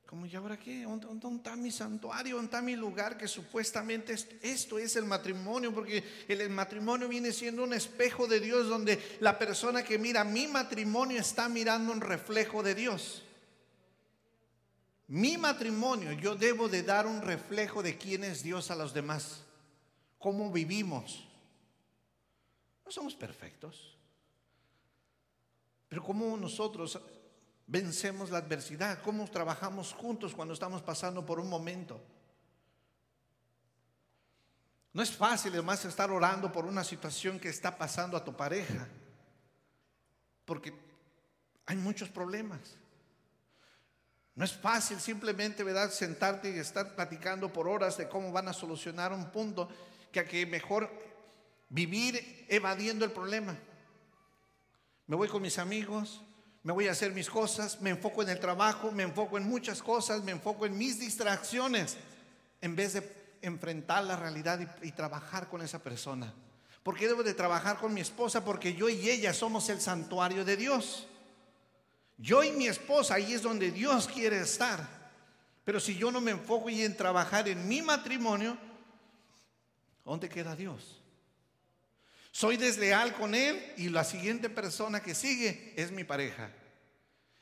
[0.06, 0.82] Como, ¿y ahora qué?
[0.82, 2.36] ¿Dónde, está mi santuario?
[2.36, 3.16] ¿Dónde está mi lugar?
[3.16, 8.68] Que supuestamente esto es el matrimonio, porque el, matrimonio viene siendo un espejo de Dios,
[8.68, 13.22] donde la persona que mira mi matrimonio está mirando un reflejo de Dios.
[15.08, 19.42] Mi matrimonio, yo debo de dar un reflejo de quién es Dios a los demás,
[20.18, 21.26] cómo vivimos.
[22.84, 23.96] No somos perfectos,
[25.88, 26.98] pero como nosotros
[27.66, 32.00] vencemos la adversidad, cómo trabajamos juntos cuando estamos pasando por un momento.
[34.92, 38.86] No es fácil además estar orando por una situación que está pasando a tu pareja,
[40.44, 40.72] porque
[41.66, 42.60] hay muchos problemas.
[44.36, 48.52] No es fácil simplemente, ¿verdad?, sentarte y estar platicando por horas de cómo van a
[48.52, 49.68] solucionar un punto
[50.12, 50.90] que a que mejor
[51.68, 53.56] vivir evadiendo el problema.
[55.06, 56.22] Me voy con mis amigos,
[56.64, 59.82] me voy a hacer mis cosas, me enfoco en el trabajo, me enfoco en muchas
[59.82, 61.98] cosas, me enfoco en mis distracciones,
[62.62, 66.32] en vez de enfrentar la realidad y, trabajar con esa persona.
[66.82, 68.42] ¿Por qué debo de trabajar con mi esposa?
[68.42, 71.06] Porque yo y ella somos el santuario de Dios.
[72.16, 74.88] Yo y mi esposa, ahí es donde Dios quiere estar.
[75.66, 78.56] Pero si yo no me enfoco y en trabajar en mi matrimonio,
[80.02, 81.03] ¿dónde queda Dios?
[82.34, 86.50] Soy desleal con él y la siguiente persona que sigue es mi pareja.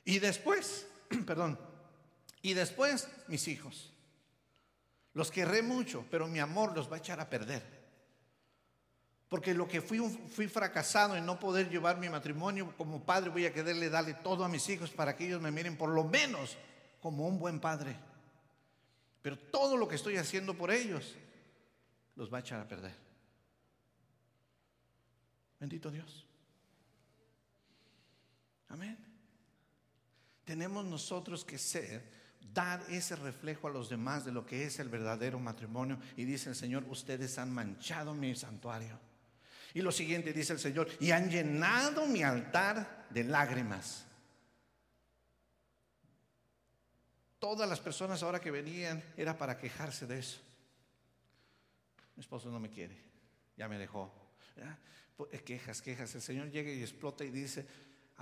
[0.05, 0.87] Y después,
[1.27, 1.59] perdón,
[2.43, 3.91] y después mis hijos.
[5.15, 7.63] Los querré mucho, pero mi amor los va a echar a perder.
[9.31, 13.47] Porque lo que fui, fui fracasado en no poder llevar mi matrimonio, como padre voy
[13.47, 16.59] a quererle darle todo a mis hijos para que ellos me miren por lo menos
[17.01, 17.97] como un buen padre.
[19.23, 21.15] Pero todo lo que estoy haciendo por ellos
[22.15, 23.12] los va a echar a perder.
[25.63, 26.27] Bendito Dios.
[28.69, 28.99] Amén.
[30.45, 32.03] Tenemos nosotros que ser,
[32.53, 36.01] dar ese reflejo a los demás de lo que es el verdadero matrimonio.
[36.17, 38.99] Y dice el Señor, ustedes han manchado mi santuario.
[39.73, 44.07] Y lo siguiente dice el Señor, y han llenado mi altar de lágrimas.
[47.39, 50.41] todas las personas ahora que venían era para quejarse de eso.
[52.17, 52.97] Mi esposo no me quiere,
[53.57, 54.13] ya me dejó.
[55.17, 56.15] Pues, quejas, quejas.
[56.15, 57.67] El Señor llega y explota y dice,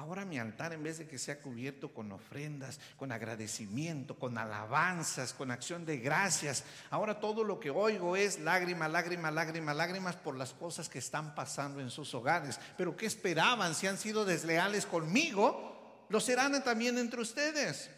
[0.00, 5.35] Ahora mi altar, en vez de que sea cubierto con ofrendas, con agradecimiento, con alabanzas,
[5.35, 10.37] con acción de gracias, ahora todo lo que oigo es lágrimas, lágrimas, lágrimas, lágrimas por
[10.37, 12.59] las cosas que están pasando en sus hogares.
[12.79, 13.74] Pero ¿qué esperaban?
[13.74, 17.90] Si han sido desleales conmigo, lo serán también entre ustedes.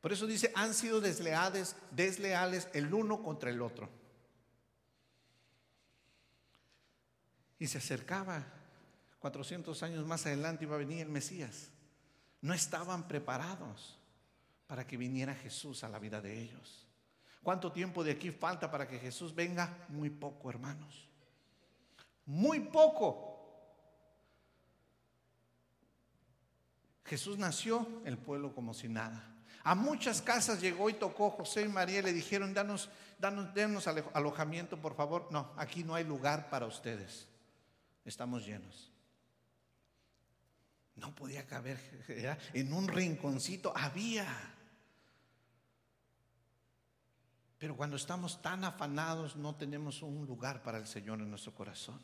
[0.00, 3.90] Por eso dice, han sido desleales, desleales el uno contra el otro.
[7.58, 8.44] Y se acercaba
[9.18, 11.70] 400 años más adelante iba a venir el Mesías.
[12.40, 13.98] No estaban preparados
[14.66, 16.86] para que viniera Jesús a la vida de ellos.
[17.42, 19.86] ¿Cuánto tiempo de aquí falta para que Jesús venga?
[19.88, 21.08] Muy poco, hermanos.
[22.26, 23.28] Muy poco.
[27.06, 29.34] Jesús nació, el pueblo como si nada.
[29.64, 33.86] A muchas casas llegó y tocó José y María y le dijeron, danos, danos, denos
[33.86, 35.28] alojamiento, por favor.
[35.30, 37.27] No, aquí no hay lugar para ustedes.
[38.04, 38.92] Estamos llenos.
[40.94, 41.78] No podía caber,
[42.54, 44.26] en un rinconcito había.
[47.58, 52.00] Pero cuando estamos tan afanados no tenemos un lugar para el Señor en nuestro corazón.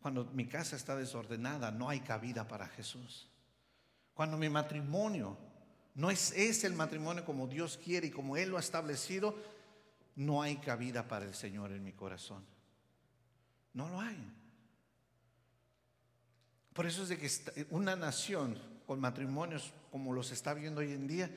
[0.00, 3.28] Cuando mi casa está desordenada no hay cabida para Jesús.
[4.12, 5.36] Cuando mi matrimonio
[5.94, 9.36] no es, es el matrimonio como Dios quiere y como Él lo ha establecido,
[10.16, 12.44] no hay cabida para el Señor en mi corazón.
[13.72, 14.43] No lo hay.
[16.74, 21.06] Por eso es de que una nación con matrimonios como los está viendo hoy en
[21.06, 21.30] día,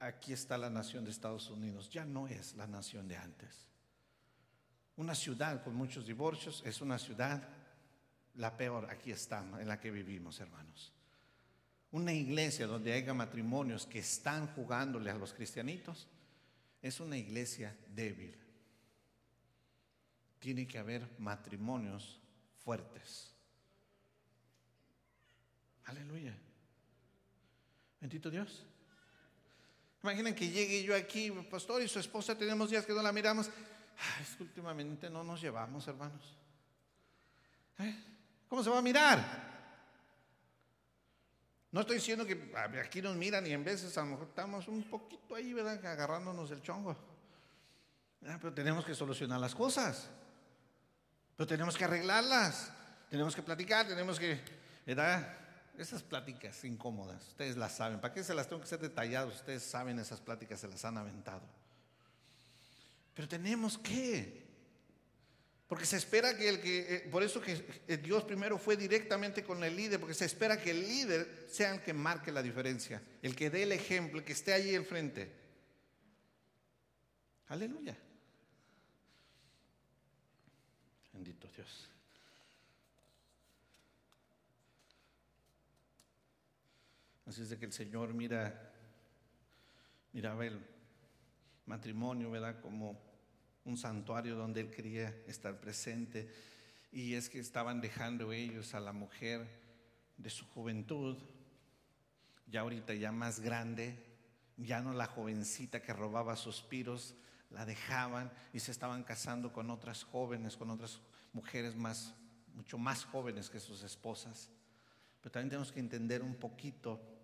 [0.00, 3.68] aquí está la nación de Estados Unidos, ya no es la nación de antes.
[4.96, 7.48] Una ciudad con muchos divorcios es una ciudad
[8.34, 10.92] la peor, aquí está, en la que vivimos, hermanos.
[11.92, 16.08] Una iglesia donde haya matrimonios que están jugándole a los cristianitos,
[16.82, 18.36] es una iglesia débil.
[20.38, 22.18] Tiene que haber matrimonios
[22.64, 23.29] fuertes.
[25.90, 26.32] Aleluya.
[28.00, 28.64] Bendito Dios.
[30.04, 33.48] Imaginen que llegue yo aquí, pastor, y su esposa tenemos días que no la miramos.
[34.20, 36.22] es que últimamente no nos llevamos, hermanos.
[37.80, 37.94] ¿Eh?
[38.48, 39.50] ¿Cómo se va a mirar?
[41.72, 44.84] No estoy diciendo que aquí nos miran y en veces a lo mejor estamos un
[44.84, 45.84] poquito ahí, ¿verdad?
[45.84, 46.96] Agarrándonos el chongo.
[48.26, 50.08] Ah, pero tenemos que solucionar las cosas.
[51.36, 52.72] Pero tenemos que arreglarlas.
[53.10, 54.40] Tenemos que platicar, tenemos que,
[54.86, 55.40] ¿verdad?
[55.80, 58.02] Esas pláticas incómodas, ustedes las saben.
[58.02, 59.36] ¿Para qué se las tengo que ser detallados?
[59.36, 61.40] Ustedes saben esas pláticas, se las han aventado.
[63.14, 64.44] Pero tenemos que.
[65.66, 69.42] Porque se espera que el que, eh, por eso que eh, Dios primero fue directamente
[69.42, 73.02] con el líder, porque se espera que el líder sea el que marque la diferencia,
[73.22, 75.32] el que dé el ejemplo, el que esté allí enfrente.
[77.48, 77.96] Aleluya.
[81.14, 81.89] Bendito Dios.
[87.30, 88.72] Así es de que el Señor mira,
[90.12, 90.60] miraba el
[91.64, 92.60] matrimonio, ¿verdad?
[92.60, 93.00] Como
[93.64, 96.28] un santuario donde Él quería estar presente.
[96.90, 99.46] Y es que estaban dejando ellos a la mujer
[100.16, 101.18] de su juventud,
[102.48, 103.96] ya ahorita ya más grande,
[104.56, 107.14] ya no la jovencita que robaba suspiros,
[107.50, 110.98] la dejaban y se estaban casando con otras jóvenes, con otras
[111.32, 112.12] mujeres más,
[112.56, 114.50] mucho más jóvenes que sus esposas.
[115.20, 117.19] Pero también tenemos que entender un poquito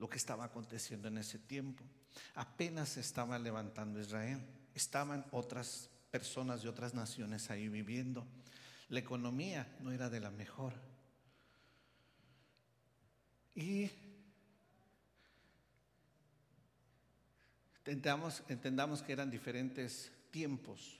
[0.00, 1.84] lo que estaba aconteciendo en ese tiempo.
[2.34, 4.40] Apenas se estaba levantando Israel.
[4.74, 8.26] Estaban otras personas de otras naciones ahí viviendo.
[8.88, 10.72] La economía no era de la mejor.
[13.54, 13.90] Y
[17.76, 20.98] entendamos, entendamos que eran diferentes tiempos,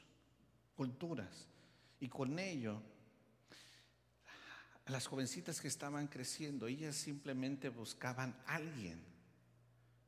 [0.77, 1.47] culturas.
[2.01, 2.83] Y con ello
[4.91, 9.03] las jovencitas que estaban creciendo, ellas simplemente buscaban alguien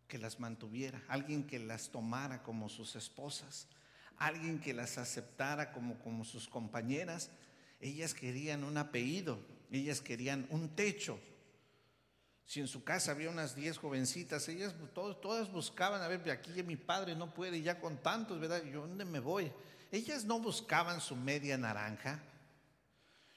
[0.08, 3.66] que las mantuviera, alguien que las tomara como sus esposas,
[4.18, 7.30] alguien que las aceptara como, como sus compañeras.
[7.80, 9.38] Ellas querían un apellido,
[9.70, 11.18] ellas querían un techo.
[12.44, 16.62] Si en su casa había unas 10 jovencitas, ellas todas, todas buscaban, a ver, aquí
[16.62, 18.62] mi padre no puede ya con tantos, ¿verdad?
[18.64, 19.50] ¿Yo dónde me voy?
[19.90, 22.22] Ellas no buscaban su media naranja,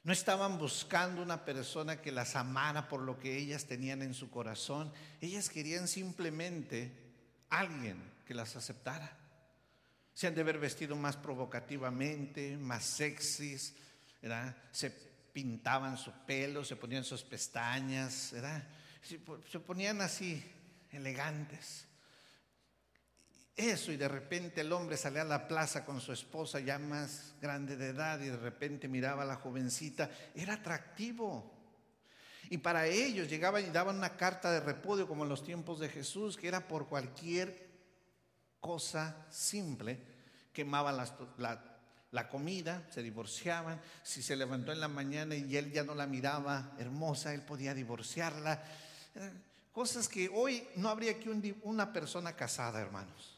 [0.05, 4.29] no estaban buscando una persona que las amara por lo que ellas tenían en su
[4.29, 4.93] corazón.
[5.19, 6.91] Ellas querían simplemente
[7.49, 9.17] alguien que las aceptara.
[10.13, 13.73] Se han de haber vestido más provocativamente, más sexys,
[14.71, 14.91] Se
[15.33, 18.35] pintaban su pelo, se ponían sus pestañas,
[19.01, 20.43] Se ponían así,
[20.91, 21.87] elegantes.
[23.55, 27.35] Eso y de repente el hombre salía a la plaza con su esposa ya más
[27.41, 31.53] grande de edad y de repente miraba a la jovencita, era atractivo.
[32.49, 35.87] Y para ellos llegaban y daban una carta de repudio como en los tiempos de
[35.87, 37.65] Jesús, que era por cualquier
[38.59, 39.99] cosa simple,
[40.51, 40.97] quemaban
[41.37, 46.07] la, comida, se divorciaban, si se levantó en la mañana y él ya no la
[46.07, 48.63] miraba hermosa, él podía divorciarla.
[49.71, 51.29] Cosas que hoy no habría aquí
[51.63, 53.34] una persona casada, hermanos.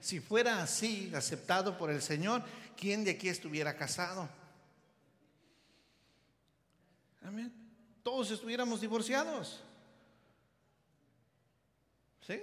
[0.00, 2.42] Si fuera así, aceptado por el Señor,
[2.76, 4.28] ¿quién de aquí estuviera casado?
[7.22, 7.52] Amén.
[8.02, 9.62] Todos estuviéramos divorciados.
[12.26, 12.42] ¿Sí?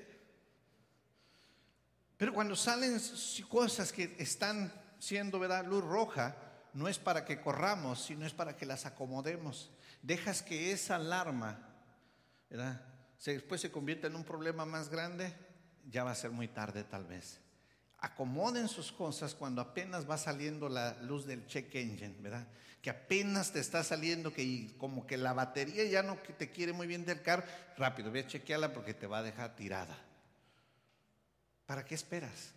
[2.17, 2.99] Pero cuando salen
[3.47, 5.65] cosas que están siendo, ¿verdad?
[5.65, 6.35] Luz roja,
[6.73, 9.71] no es para que corramos, sino es para que las acomodemos.
[10.01, 11.59] Dejas que esa alarma,
[12.49, 12.85] ¿verdad?
[13.23, 15.33] después se convierta en un problema más grande,
[15.89, 17.39] ya va a ser muy tarde tal vez.
[18.01, 22.47] Acomoden sus cosas cuando apenas va saliendo la luz del check engine, ¿verdad?
[22.81, 26.87] Que apenas te está saliendo, que como que la batería ya no te quiere muy
[26.87, 27.43] bien del carro,
[27.77, 29.97] rápido, ve a chequearla porque te va a dejar tirada.
[31.65, 32.53] ¿Para qué esperas?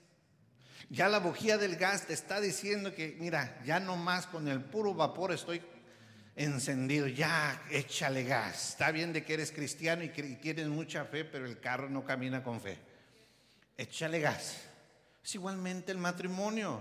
[0.90, 4.60] Ya la bujía del gas te está diciendo que, mira, ya no más con el
[4.60, 5.60] puro vapor estoy
[6.36, 8.70] encendido, ya échale gas.
[8.70, 12.04] Está bien de que eres cristiano y que tienes mucha fe, pero el carro no
[12.04, 12.91] camina con fe
[13.76, 14.56] échale gas.
[15.24, 16.80] Es igualmente el matrimonio.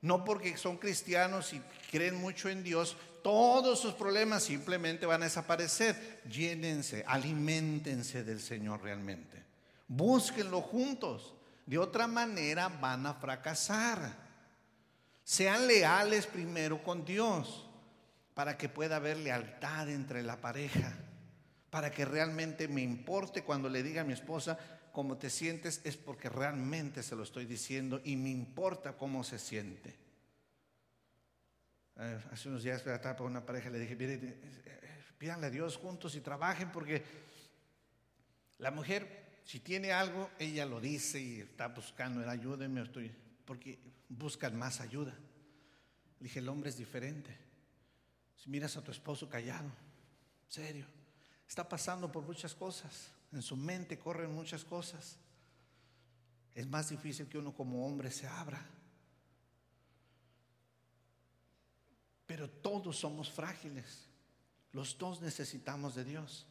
[0.00, 1.60] No porque son cristianos y
[1.90, 6.22] creen mucho en Dios, todos sus problemas simplemente van a desaparecer.
[6.30, 9.44] Llénense, alimentense del Señor realmente.
[9.88, 11.34] Búsquenlo juntos.
[11.66, 14.28] De otra manera van a fracasar.
[15.24, 17.68] Sean leales primero con Dios
[18.34, 20.96] para que pueda haber lealtad entre la pareja.
[21.70, 24.58] Para que realmente me importe cuando le diga a mi esposa,
[24.98, 29.38] cómo te sientes es porque realmente se lo estoy diciendo y me importa cómo se
[29.38, 29.94] siente.
[32.00, 36.16] Eh, hace unos días estaba con una pareja le dije, eh, pídanle a Dios juntos
[36.16, 37.04] y trabajen porque
[38.58, 43.78] la mujer, si tiene algo, ella lo dice y está buscando, ayúdenme, estoy, porque
[44.08, 45.16] buscan más ayuda.
[46.18, 47.38] Le dije, el hombre es diferente.
[48.34, 49.70] Si miras a tu esposo callado,
[50.48, 50.86] serio,
[51.46, 53.12] está pasando por muchas cosas.
[53.32, 55.18] En su mente corren muchas cosas.
[56.54, 58.64] Es más difícil que uno como hombre se abra.
[62.26, 64.06] Pero todos somos frágiles.
[64.72, 66.46] Los dos necesitamos de Dios.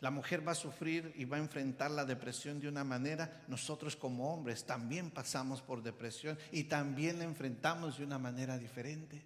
[0.00, 3.44] La mujer va a sufrir y va a enfrentar la depresión de una manera.
[3.46, 9.24] Nosotros como hombres también pasamos por depresión y también la enfrentamos de una manera diferente.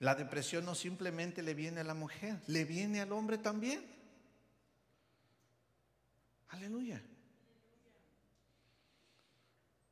[0.00, 3.93] La depresión no simplemente le viene a la mujer, le viene al hombre también.
[6.54, 7.02] Aleluya.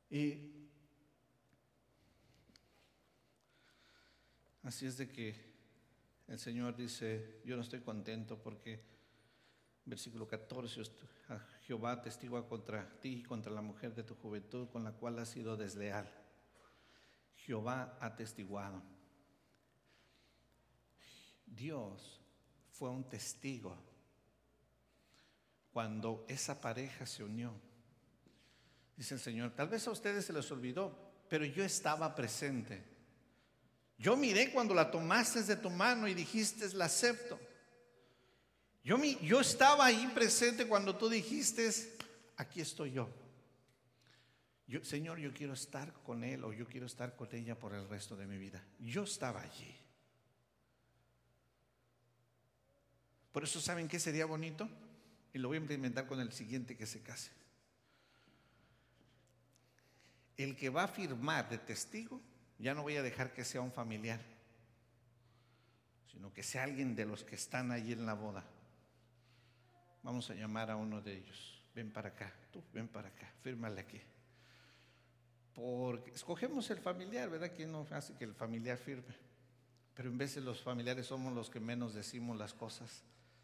[0.09, 0.49] Y
[4.63, 5.35] así es de que
[6.25, 8.81] el Señor dice, yo no estoy contento porque,
[9.83, 10.83] versículo 14,
[11.63, 15.31] Jehová testigua contra ti y contra la mujer de tu juventud con la cual has
[15.31, 16.09] sido desleal.
[17.35, 18.81] Jehová ha testiguado.
[21.45, 22.21] Dios
[22.71, 23.92] fue un testigo
[25.73, 27.51] cuando esa pareja se unió.
[28.95, 30.95] Dice el Señor, tal vez a ustedes se les olvidó,
[31.27, 32.83] pero yo estaba presente.
[33.97, 37.39] Yo miré cuando la tomaste de tu mano y dijiste, la acepto.
[38.83, 41.71] Yo, yo estaba ahí presente cuando tú dijiste,
[42.37, 43.09] aquí estoy yo.
[44.67, 44.83] yo.
[44.83, 48.15] Señor, yo quiero estar con él o yo quiero estar con ella por el resto
[48.15, 48.63] de mi vida.
[48.79, 49.75] Yo estaba allí.
[53.31, 54.69] Por eso, ¿saben qué sería bonito?
[55.33, 57.31] Y lo voy a implementar con el siguiente que se case.
[60.37, 62.21] El que va a firmar de testigo,
[62.59, 64.21] ya no voy a dejar que sea un familiar,
[66.11, 68.43] sino que sea alguien de los que están allí en la boda.
[70.03, 71.61] Vamos a llamar a uno de ellos.
[71.73, 73.99] Ven para acá, tú ven para acá, fírmale aquí.
[75.55, 77.51] Porque escogemos el familiar, ¿verdad?
[77.55, 79.15] ¿Quién no hace que el familiar firme?
[79.93, 83.03] Pero en vez de los familiares somos los que menos decimos las cosas.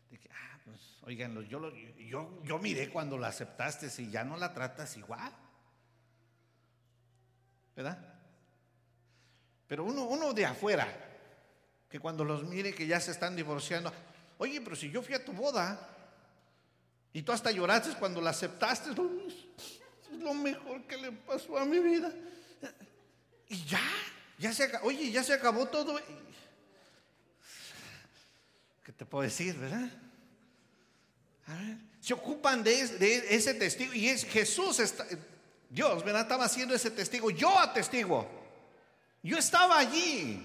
[0.09, 4.53] De ah, pues, oigan, yo, yo, yo miré cuando la aceptaste, si ya no la
[4.53, 5.31] tratas igual.
[7.75, 7.97] ¿Verdad?
[9.67, 10.87] Pero uno, uno de afuera,
[11.87, 13.93] que cuando los mire que ya se están divorciando,
[14.39, 15.79] oye, pero si yo fui a tu boda
[17.13, 21.79] y tú hasta lloraste cuando la aceptaste, es lo mejor que le pasó a mi
[21.79, 22.11] vida.
[23.47, 23.81] Y ya,
[24.37, 25.99] ya se oye, ya se acabó todo.
[28.89, 29.87] ¿Qué te puedo decir, verdad?
[31.99, 32.81] se ocupan de,
[33.29, 35.05] ese testigo y es Jesús, está,
[35.69, 36.23] Dios, ¿verdad?
[36.23, 38.27] Estaba haciendo ese testigo, yo atestigo,
[39.21, 40.43] yo estaba allí.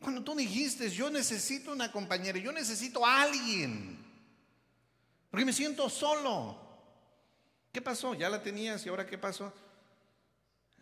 [0.00, 4.04] Cuando tú dijiste, yo necesito una compañera, yo necesito a alguien,
[5.30, 6.60] porque me siento solo.
[7.72, 8.12] ¿Qué pasó?
[8.12, 9.50] Ya la tenías y ahora qué pasó?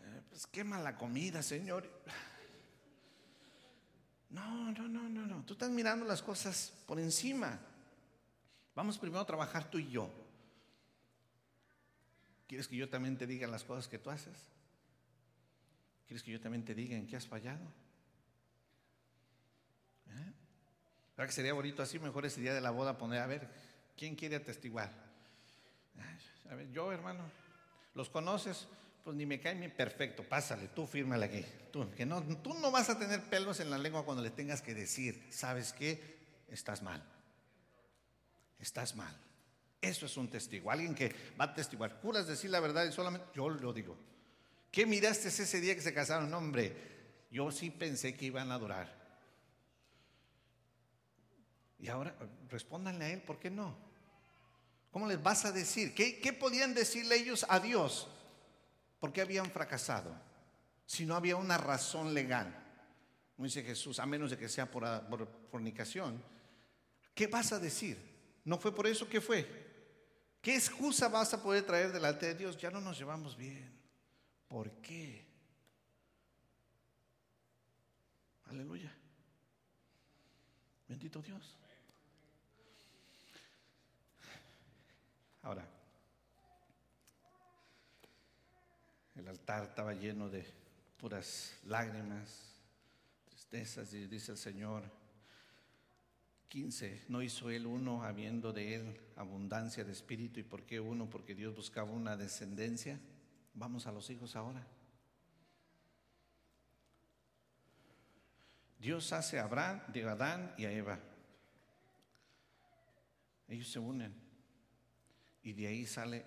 [0.01, 1.89] Eh, pues quema la comida, Señor.
[4.29, 5.43] No, no, no, no, no.
[5.45, 7.59] Tú estás mirando las cosas por encima.
[8.75, 10.09] Vamos primero a trabajar tú y yo.
[12.47, 14.37] ¿Quieres que yo también te diga las cosas que tú haces?
[16.07, 17.63] ¿Quieres que yo también te diga en qué has fallado?
[20.07, 20.33] ¿Eh?
[21.15, 21.99] ¿Verdad que sería bonito así?
[21.99, 23.47] Mejor ese día de la boda poner, a ver,
[23.95, 24.91] ¿quién quiere atestiguar?
[26.49, 27.23] A ver, yo hermano,
[27.93, 28.67] ¿los conoces?
[29.03, 31.45] Pues ni me caen bien, perfecto, pásale, tú fírmale aquí.
[31.71, 34.61] Tú, que no, tú no vas a tener pelos en la lengua cuando le tengas
[34.61, 36.17] que decir, ¿sabes qué?
[36.49, 37.03] Estás mal.
[38.59, 39.15] Estás mal.
[39.81, 41.99] Eso es un testigo, alguien que va a testiguar.
[42.01, 43.97] Juras decir la verdad y solamente yo lo digo.
[44.71, 46.33] ¿Qué miraste ese día que se casaron?
[46.33, 46.75] hombre,
[47.31, 48.99] yo sí pensé que iban a adorar.
[51.79, 52.13] Y ahora
[52.49, 53.75] respóndanle a él, ¿por qué no?
[54.91, 55.93] ¿Cómo les vas a decir?
[55.93, 58.09] ¿Qué, qué podían decirle ellos a Dios?
[58.99, 60.13] ¿Por qué habían fracasado?
[60.85, 62.53] Si no había una razón legal.
[63.35, 66.21] Como dice Jesús, a menos de que sea por, por fornicación.
[67.13, 67.97] ¿Qué vas a decir?
[68.43, 69.69] ¿No fue por eso que fue?
[70.41, 72.57] ¿Qué excusa vas a poder traer delante de Dios?
[72.57, 73.77] Ya no nos llevamos bien.
[74.47, 75.25] ¿Por qué?
[78.45, 78.91] Aleluya.
[80.87, 81.55] Bendito Dios.
[85.43, 85.65] Ahora,
[89.15, 90.45] el altar estaba lleno de
[90.97, 92.53] puras lágrimas,
[93.25, 94.83] tristezas, y dice el Señor,
[96.49, 100.39] 15, no hizo él uno habiendo de él abundancia de espíritu.
[100.39, 101.09] ¿Y por qué uno?
[101.09, 102.99] Porque Dios buscaba una descendencia.
[103.55, 104.65] Vamos a los hijos ahora.
[108.79, 110.99] Dios hace a Abraham, a Adán y a Eva.
[113.47, 114.13] Ellos se unen
[115.43, 116.25] y de ahí sale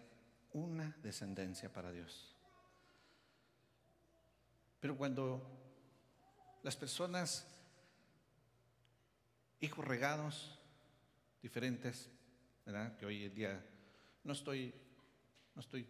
[0.52, 2.31] una descendencia para Dios.
[4.82, 5.40] Pero cuando
[6.64, 7.46] las personas
[9.60, 10.58] hijos regados,
[11.40, 12.10] diferentes,
[12.66, 12.96] ¿verdad?
[12.96, 13.64] Que hoy en día
[14.24, 14.74] no estoy,
[15.54, 15.86] no estoy,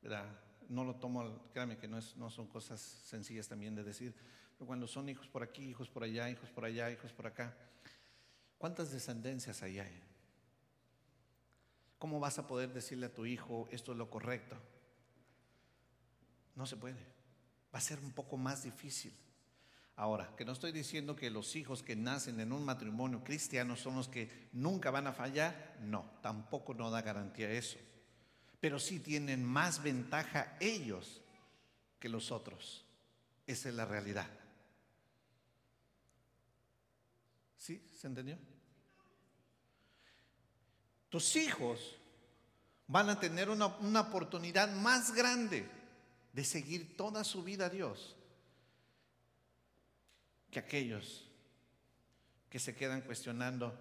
[0.00, 0.26] ¿verdad?
[0.68, 4.14] No lo tomo, créame que no, es, no son cosas sencillas también de decir,
[4.56, 7.52] pero cuando son hijos por aquí, hijos por allá, hijos por allá, hijos por acá,
[8.58, 9.80] ¿cuántas descendencias hay?
[11.98, 14.56] ¿Cómo vas a poder decirle a tu hijo esto es lo correcto?
[16.54, 17.13] No se puede.
[17.74, 19.12] Va a ser un poco más difícil.
[19.96, 23.96] Ahora, que no estoy diciendo que los hijos que nacen en un matrimonio cristiano son
[23.96, 27.78] los que nunca van a fallar, no, tampoco no da garantía eso.
[28.60, 31.20] Pero sí tienen más ventaja ellos
[32.00, 32.84] que los otros.
[33.46, 34.28] Esa es la realidad.
[37.56, 37.84] ¿Sí?
[37.92, 38.36] ¿Se entendió?
[41.08, 41.96] Tus hijos
[42.88, 45.68] van a tener una, una oportunidad más grande
[46.34, 48.16] de seguir toda su vida a Dios
[50.50, 51.28] que aquellos
[52.50, 53.72] que se quedan cuestionando.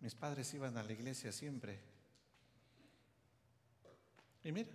[0.00, 1.80] Mis padres iban a la iglesia siempre.
[4.44, 4.68] Y mira,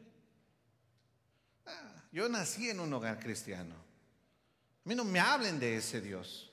[1.66, 3.76] ah, yo nací en un hogar cristiano.
[3.76, 6.52] A mí no me hablen de ese Dios.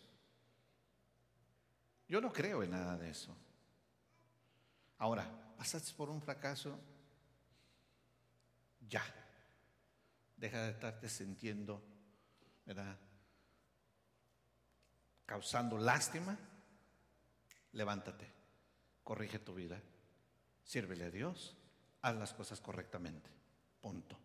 [2.09, 3.37] Yo no creo en nada de eso.
[4.99, 6.79] Ahora, pasaste por un fracaso,
[8.89, 9.20] ya.
[10.41, 11.81] Deja de estarte sintiendo,
[12.67, 12.99] ¿verdad?
[15.31, 16.37] causando lástima,
[17.75, 18.27] levántate,
[19.05, 19.81] corrige tu vida,
[20.65, 21.57] sírvele a Dios,
[22.03, 23.31] haz las cosas correctamente.
[23.81, 24.19] Punto.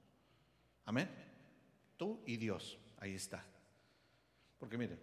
[0.86, 1.07] Amén.
[1.95, 3.45] Tú y Dios, ahí está.
[4.57, 4.97] Porque mire,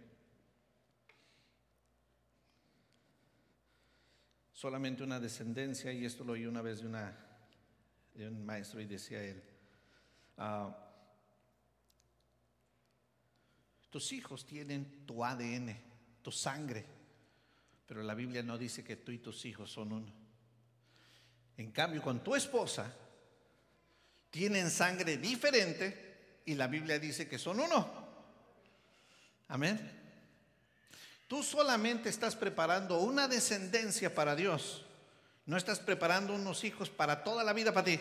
[4.51, 7.17] solamente una descendencia, y esto lo oí una vez de, una,
[8.13, 9.41] de un maestro y decía él,
[10.37, 10.82] ah,
[13.93, 15.77] tus hijos tienen tu ADN
[16.23, 16.83] tu sangre.
[17.85, 20.11] Pero la Biblia no dice que tú y tus hijos son uno.
[21.57, 22.91] En cambio, con tu esposa
[24.31, 27.87] tienen sangre diferente y la Biblia dice que son uno.
[29.49, 29.79] Amén.
[31.27, 34.87] Tú solamente estás preparando una descendencia para Dios.
[35.45, 37.99] No estás preparando unos hijos para toda la vida para ti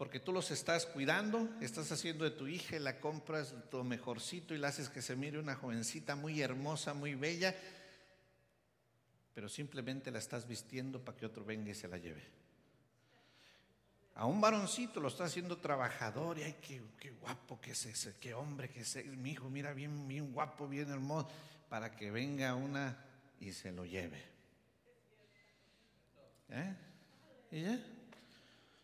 [0.00, 4.56] porque tú los estás cuidando, estás haciendo de tu hija, la compras tu mejorcito y
[4.56, 7.54] la haces que se mire una jovencita muy hermosa, muy bella.
[9.34, 12.22] pero simplemente la estás vistiendo para que otro venga y se la lleve.
[14.14, 18.14] A un varoncito lo está haciendo trabajador y ay, qué, qué guapo que es ese,
[18.18, 21.28] qué hombre que es mi hijo, mira, bien, bien guapo, bien hermoso,
[21.68, 23.04] para que venga una
[23.38, 24.24] y se lo lleve.
[26.48, 26.74] ¿Eh?
[27.50, 27.99] ¿Y ya?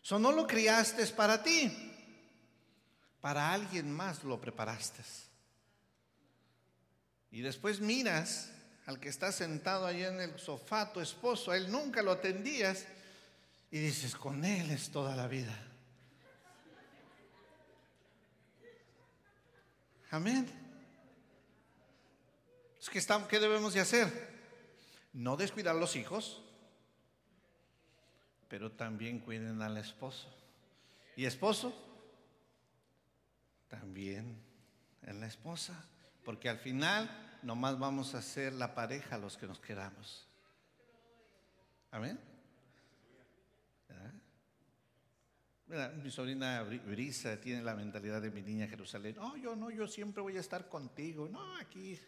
[0.07, 1.69] So, no lo criaste para ti,
[3.19, 5.03] para alguien más lo preparaste.
[7.29, 8.49] Y después miras
[8.85, 12.85] al que está sentado ahí en el sofá, tu esposo, a él nunca lo atendías
[13.69, 15.59] y dices, con él es toda la vida.
[20.11, 20.49] Amén.
[23.27, 24.29] ¿qué debemos de hacer?
[25.11, 26.46] No descuidar los hijos,
[28.47, 30.33] pero también cuiden al esposo.
[31.15, 31.73] Y esposo,
[33.67, 34.37] también
[35.03, 35.85] en la esposa,
[36.23, 40.27] porque al final nomás vamos a ser la pareja los que nos quedamos.
[41.91, 42.19] Amén.
[46.01, 49.15] mi sobrina Brisa tiene la mentalidad de mi niña Jerusalén.
[49.15, 51.27] No, yo no, yo siempre voy a estar contigo.
[51.27, 51.99] No, aquí.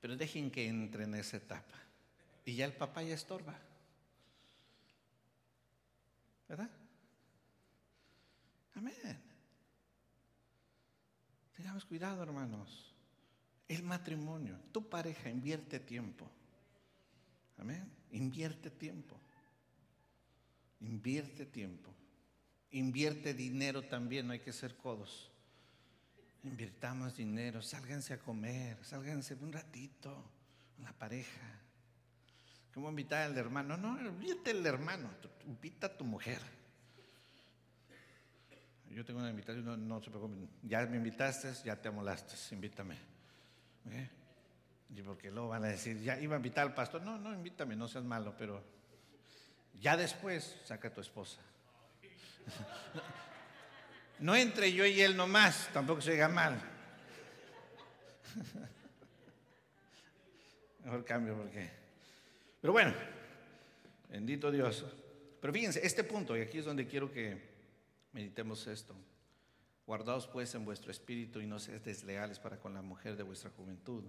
[0.00, 1.76] Pero dejen que entre en esa etapa.
[2.44, 3.58] Y ya el papá ya estorba.
[6.52, 6.70] ¿Verdad?
[8.74, 9.18] Amén.
[11.56, 12.94] Tengamos cuidado, hermanos.
[13.66, 16.30] El matrimonio, tu pareja invierte tiempo.
[17.56, 17.90] Amén.
[18.10, 19.18] Invierte tiempo.
[20.80, 21.90] Invierte tiempo.
[22.72, 25.32] Invierte dinero también, no hay que ser codos.
[26.44, 30.22] Invirtamos dinero, sálganse a comer, sálganse un ratito,
[30.76, 31.61] una pareja.
[32.74, 33.76] ¿Cómo invitar al hermano?
[33.76, 35.10] No, invita al hermano,
[35.46, 36.40] invita a tu mujer.
[38.90, 40.48] Yo tengo una invitación, no, se preocupen.
[40.62, 42.96] Ya me invitaste, ya te amolaste, invítame.
[43.90, 44.10] ¿Eh?
[44.94, 47.02] Y porque luego van a decir, ya iba a invitar al pastor.
[47.02, 48.62] No, no, invítame, no seas malo, pero
[49.80, 51.40] ya después saca a tu esposa.
[54.18, 56.56] No entre yo y él nomás, tampoco se diga mal.
[60.84, 61.81] Mejor cambio porque.
[62.62, 62.94] Pero bueno,
[64.08, 64.86] bendito Dios.
[65.38, 67.36] Pero fíjense, este punto, y aquí es donde quiero que
[68.12, 68.94] meditemos esto.
[69.86, 73.50] Guardaos pues en vuestro espíritu y no seáis desleales para con la mujer de vuestra
[73.50, 74.04] juventud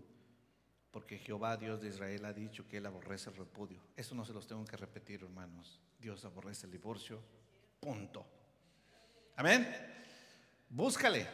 [0.93, 3.81] porque Jehová, Dios de Israel, ha dicho que Él aborrece el repudio.
[3.97, 5.81] Eso no se los tengo que repetir, hermanos.
[5.99, 7.19] Dios aborrece el divorcio.
[7.79, 8.23] Punto.
[9.35, 9.67] Amén.
[10.69, 11.27] Búscale.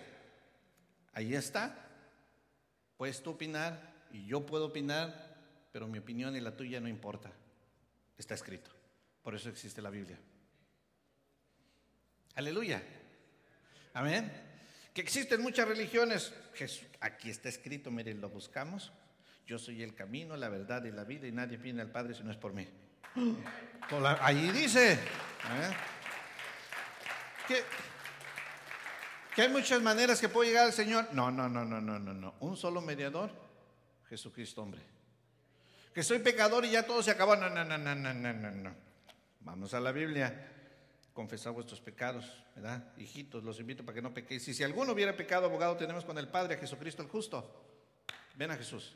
[1.12, 1.76] Ahí está.
[2.96, 5.29] Puedes tú opinar y yo puedo opinar,
[5.72, 7.32] pero mi opinión y la tuya no importa.
[8.18, 8.72] Está escrito.
[9.22, 10.18] Por eso existe la Biblia.
[12.36, 12.82] Aleluya.
[13.94, 14.32] Amén.
[14.94, 16.34] Que existen muchas religiones.
[17.00, 18.92] Aquí está escrito, miren, lo buscamos.
[19.46, 22.24] Yo soy el camino, la verdad y la vida y nadie viene al Padre si
[22.24, 22.68] no es por mí.
[24.22, 24.98] Allí dice ¿eh?
[29.36, 31.08] que, hay muchas maneras que puede llegar al Señor.
[31.14, 32.36] No, no, no, no, no, no, no.
[32.42, 33.32] Un solo mediador,
[34.08, 34.82] Jesucristo hombre.
[35.94, 37.36] Que soy pecador y ya todo se acabó.
[37.36, 38.76] No, no, no, no, no, no, no.
[39.42, 40.48] Vamos a la Biblia.
[41.14, 42.26] Confesar vuestros pecados,
[42.56, 42.94] ¿verdad?
[42.98, 44.48] Hijitos, los invito para que no pequéis.
[44.48, 47.66] Y si alguno hubiera pecado, abogado tenemos con el Padre, a Jesucristo el justo.
[48.36, 48.96] Ven a Jesús.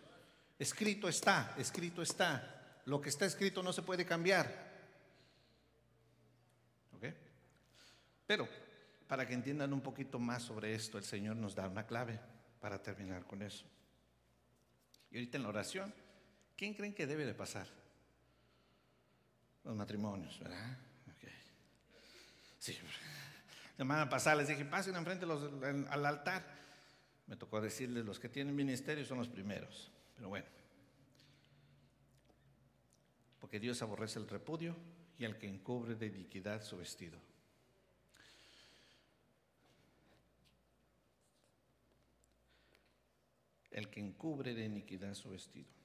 [0.58, 2.80] Escrito está, escrito está.
[2.86, 4.48] Lo que está escrito no se puede cambiar.
[6.96, 7.06] ¿Ok?
[8.26, 8.48] Pero
[9.08, 12.20] para que entiendan un poquito más sobre esto, el Señor nos da una clave
[12.60, 13.66] para terminar con eso.
[15.12, 15.94] Y ahorita en la oración,
[16.56, 17.68] ¿quién creen que debe de pasar?
[19.64, 20.78] Los matrimonios, ¿verdad?
[21.18, 21.34] Okay.
[22.60, 22.78] Sí.
[23.78, 25.50] Semana pasada les dije, pasen enfrente los,
[25.90, 26.46] al altar.
[27.28, 29.92] Me tocó decirles, los que tienen ministerio son los primeros.
[30.16, 30.46] Pero bueno,
[33.40, 34.76] porque Dios aborrece el repudio
[35.18, 37.20] y al que encubre de iniquidad su vestido.
[43.72, 45.83] El que encubre de iniquidad su vestido.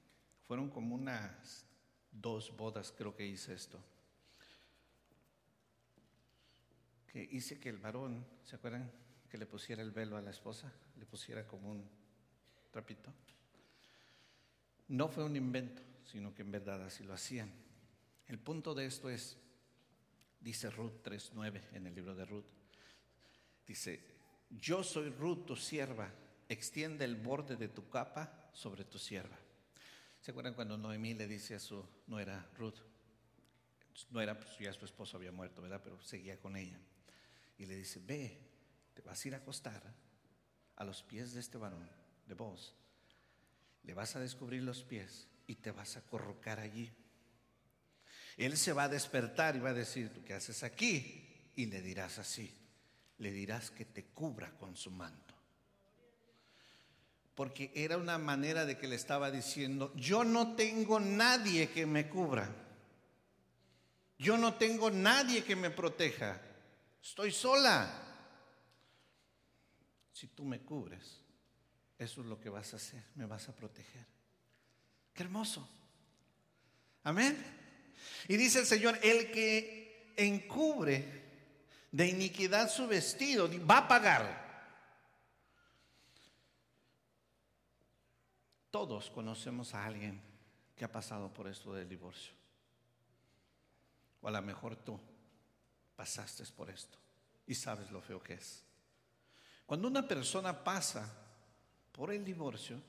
[0.49, 1.67] Fueron como unas
[2.11, 3.79] dos bodas, creo que hice esto.
[7.07, 8.91] Que hice que el varón, ¿se acuerdan?
[9.29, 11.87] Que le pusiera el velo a la esposa, le pusiera como un
[12.71, 13.13] trapito.
[14.89, 17.53] No fue un invento, sino que en verdad así lo hacían.
[18.27, 19.37] El punto de esto es,
[20.41, 22.47] dice Ruth 3.9 en el libro de Ruth,
[23.67, 24.03] dice,
[24.49, 26.11] yo soy Ruth, tu sierva,
[26.49, 29.37] extiende el borde de tu capa sobre tu sierva.
[30.29, 32.81] ¿Se acuerdan cuando Noemí le dice a su no era Ruth?
[34.11, 35.81] No era, pues ya su esposo había muerto, ¿verdad?
[35.83, 36.79] Pero seguía con ella.
[37.57, 38.39] Y le dice, ve,
[38.93, 39.83] te vas a ir a acostar
[40.77, 41.89] a los pies de este varón,
[42.27, 42.77] de vos,
[43.85, 46.93] le vas a descubrir los pies y te vas a corrocar allí.
[48.37, 51.53] Él se va a despertar y va a decir, ¿tú qué haces aquí?
[51.57, 52.55] Y le dirás así,
[53.17, 55.38] le dirás que te cubra con su manto.
[57.39, 62.09] Porque era una manera de que le estaba diciendo, yo no tengo nadie que me
[62.09, 62.53] cubra.
[64.19, 66.41] Yo no tengo nadie que me proteja.
[67.01, 67.89] Estoy sola.
[70.13, 71.21] Si tú me cubres,
[71.97, 74.05] eso es lo que vas a hacer, me vas a proteger.
[75.15, 75.71] Qué hermoso.
[77.05, 77.41] Amén.
[78.27, 81.23] Y dice el Señor, el que encubre
[81.93, 84.48] de iniquidad su vestido, va a pagar.
[88.79, 90.21] Todos conocemos a alguien
[90.77, 92.33] que ha pasado por esto del divorcio.
[94.21, 95.01] O a lo mejor tú
[95.97, 96.97] pasaste por esto
[97.45, 98.63] y sabes lo feo que es.
[99.67, 101.13] Cuando una persona pasa
[101.91, 102.81] por el divorcio,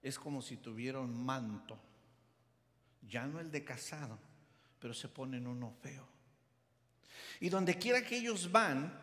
[0.00, 1.76] es como si tuviera un manto,
[3.02, 4.16] ya no el de casado,
[4.78, 6.06] pero se ponen uno feo.
[7.40, 8.96] Y donde quiera que ellos van,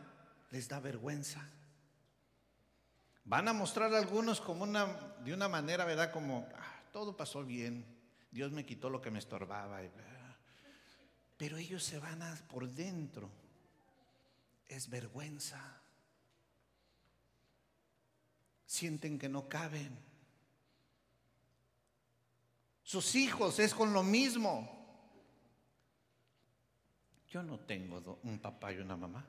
[0.51, 1.45] les da vergüenza.
[3.25, 4.85] Van a mostrar a algunos como una,
[5.23, 6.11] de una manera, ¿verdad?
[6.11, 7.85] Como, ah, todo pasó bien,
[8.31, 9.81] Dios me quitó lo que me estorbaba.
[11.37, 13.29] Pero ellos se van a, por dentro,
[14.67, 15.81] es vergüenza.
[18.65, 19.97] Sienten que no caben.
[22.81, 24.69] Sus hijos es con lo mismo.
[27.29, 29.25] Yo no tengo un papá y una mamá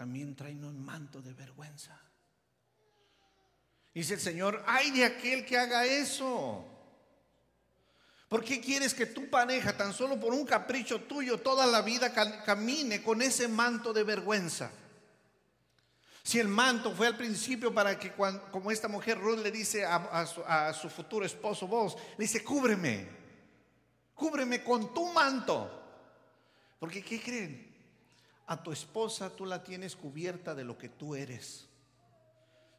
[0.00, 1.94] también traen un manto de vergüenza.
[3.92, 6.64] Dice el Señor, ay de aquel que haga eso.
[8.26, 12.14] ¿Por qué quieres que tu pareja, tan solo por un capricho tuyo, toda la vida
[12.14, 14.70] camine con ese manto de vergüenza?
[16.22, 18.14] Si el manto fue al principio para que,
[18.50, 22.42] como esta mujer Ruth le dice a, su, a su futuro esposo, vos, le dice,
[22.42, 23.06] cúbreme,
[24.14, 25.70] cúbreme con tu manto.
[26.78, 27.69] Porque, ¿qué creen?
[28.50, 31.68] A tu esposa tú la tienes cubierta de lo que tú eres.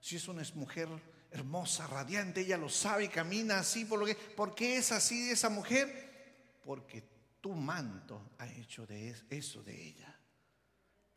[0.02, 0.90] Si es una mujer
[1.32, 3.86] hermosa, radiante, ella lo sabe y camina así.
[3.86, 6.60] ¿Por, lo que, ¿por qué es así esa mujer?
[6.66, 7.06] Porque
[7.40, 10.20] tu manto ha hecho de eso de ella.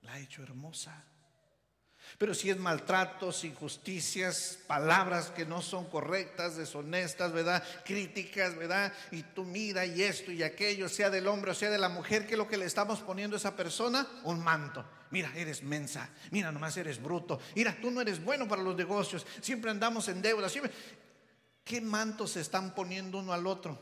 [0.03, 1.05] La ha hecho hermosa.
[2.19, 7.63] Pero si es maltratos, injusticias, palabras que no son correctas, deshonestas, ¿verdad?
[7.85, 8.93] Críticas, ¿verdad?
[9.11, 12.27] Y tú mira y esto y aquello, sea del hombre o sea de la mujer,
[12.27, 14.07] ¿qué es lo que le estamos poniendo a esa persona?
[14.25, 14.85] Un manto.
[15.11, 16.09] Mira, eres mensa.
[16.31, 17.41] Mira, nomás eres bruto.
[17.55, 19.27] Mira, tú no eres bueno para los negocios.
[19.41, 20.49] Siempre andamos en deuda.
[20.49, 20.73] Siempre...
[21.65, 23.79] ¿Qué mantos se están poniendo uno al otro?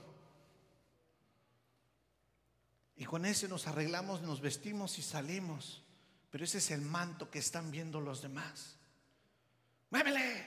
[2.96, 5.81] Y con ese nos arreglamos, nos vestimos y salimos.
[6.32, 8.74] Pero ese es el manto que están viendo los demás.
[9.90, 10.46] ¡Muévele!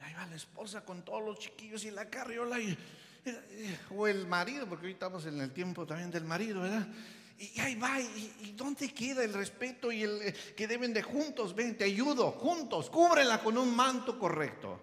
[0.00, 2.58] Ahí va la esposa con todos los chiquillos y la carriola.
[3.96, 6.86] o el marido, porque hoy estamos en el tiempo también del marido, ¿verdad?
[7.38, 11.76] Y ahí va, y, dónde queda el respeto y el que deben de juntos, ven,
[11.76, 14.78] te ayudo, juntos, cúbrela con un manto correcto,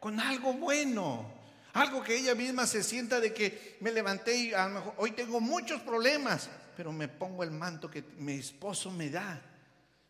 [0.00, 1.30] con algo bueno,
[1.74, 5.10] algo que ella misma se sienta de que me levanté y a lo mejor hoy
[5.12, 6.48] tengo muchos problemas,
[6.78, 9.42] pero me pongo el manto que mi esposo me da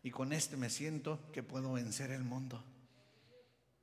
[0.03, 2.63] y con este me siento que puedo vencer el mundo,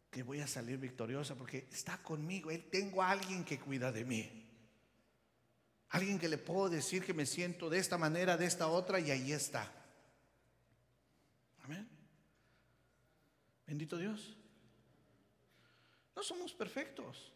[0.08, 4.04] que voy a salir victoriosa porque está conmigo, él tengo a alguien que cuida de
[4.04, 4.30] mí.
[5.88, 9.10] Alguien que le puedo decir que me siento de esta manera, de esta otra y
[9.10, 9.68] ahí está.
[11.64, 11.88] Amén.
[13.66, 14.36] Bendito Dios.
[16.14, 17.32] No somos perfectos.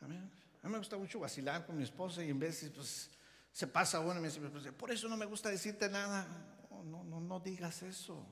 [0.00, 0.43] Amén.
[0.64, 3.10] A mí me gusta mucho vacilar con mi esposa y en veces pues,
[3.52, 6.26] se pasa bueno y me dice, pues, por eso no me gusta decirte nada.
[6.86, 8.26] No, no, no digas eso.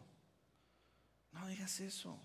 [1.32, 2.18] No digas eso.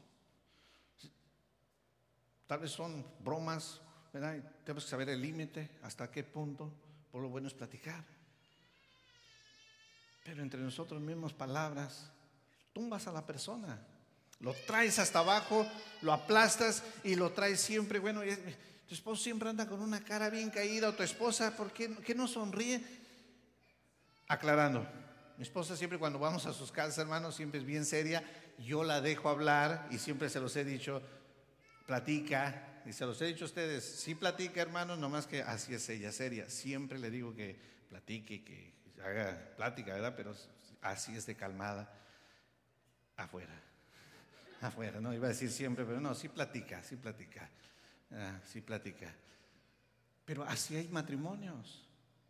[2.48, 3.82] Tal vez son bromas,
[4.14, 4.38] ¿verdad?
[4.38, 6.72] Y tenemos que saber el límite, hasta qué punto.
[7.12, 8.02] Por lo bueno es platicar.
[10.24, 12.10] Pero entre nosotros mismos palabras,
[12.72, 13.86] tumbas a la persona.
[14.40, 15.68] Lo traes hasta abajo,
[16.02, 18.00] lo aplastas y lo traes siempre.
[18.00, 18.22] Bueno,
[18.88, 22.28] tu esposo siempre anda con una cara bien caída o tu esposa, ¿por qué, no
[22.28, 22.82] sonríe?
[24.30, 24.88] Aclarando,
[25.38, 28.24] mi esposa siempre cuando vamos a sus casas, hermanos, siempre es bien seria.
[28.58, 31.02] Yo la dejo hablar y siempre se los he dicho,
[31.86, 32.82] platica.
[32.86, 36.14] Y se los he dicho a ustedes, sí platica, hermanos, nomás que así es ella,
[36.14, 36.50] seria.
[36.50, 37.60] Siempre le digo que
[37.90, 38.74] platique, que
[39.04, 40.14] haga plática, ¿verdad?
[40.16, 40.34] Pero
[40.82, 41.94] así es de calmada.
[43.18, 43.62] Afuera.
[44.62, 47.50] Afuera, no iba a decir siempre, pero no, sí platica, sí platica.
[48.12, 49.14] Ah, sí platica.
[50.26, 51.84] Pero así hay matrimonios.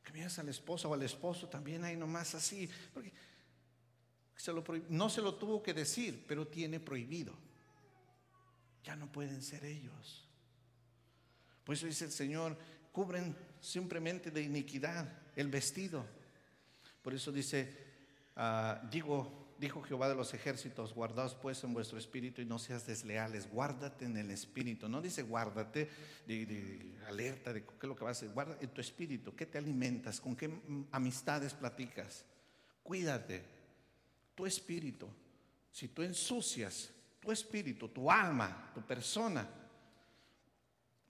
[0.04, 2.70] Que miras a la esposa o al esposo también hay nomás así.
[4.90, 7.34] No se lo tuvo que decir, pero tiene prohibido.
[8.84, 10.26] Ya no pueden ser ellos.
[11.64, 12.58] Por eso dice el Señor,
[12.94, 16.06] cubren simplemente de iniquidad el vestido.
[17.02, 17.76] Por eso dice,
[18.38, 22.86] ah, digo, dijo Jehová de los ejércitos, guardaos pues en vuestro espíritu y no seas
[22.86, 24.88] desleales, guárdate en el espíritu.
[24.88, 25.90] No dice guárdate
[26.26, 29.46] de, alerta de qué es lo que vas a hacer, guarda en tu espíritu, qué
[29.46, 30.52] te alimentas, con qué
[30.92, 32.24] amistades platicas.
[32.84, 33.44] Cuídate,
[34.36, 35.08] tu espíritu.
[35.72, 39.48] Si tú ensucias tu espíritu, tu alma, tu persona,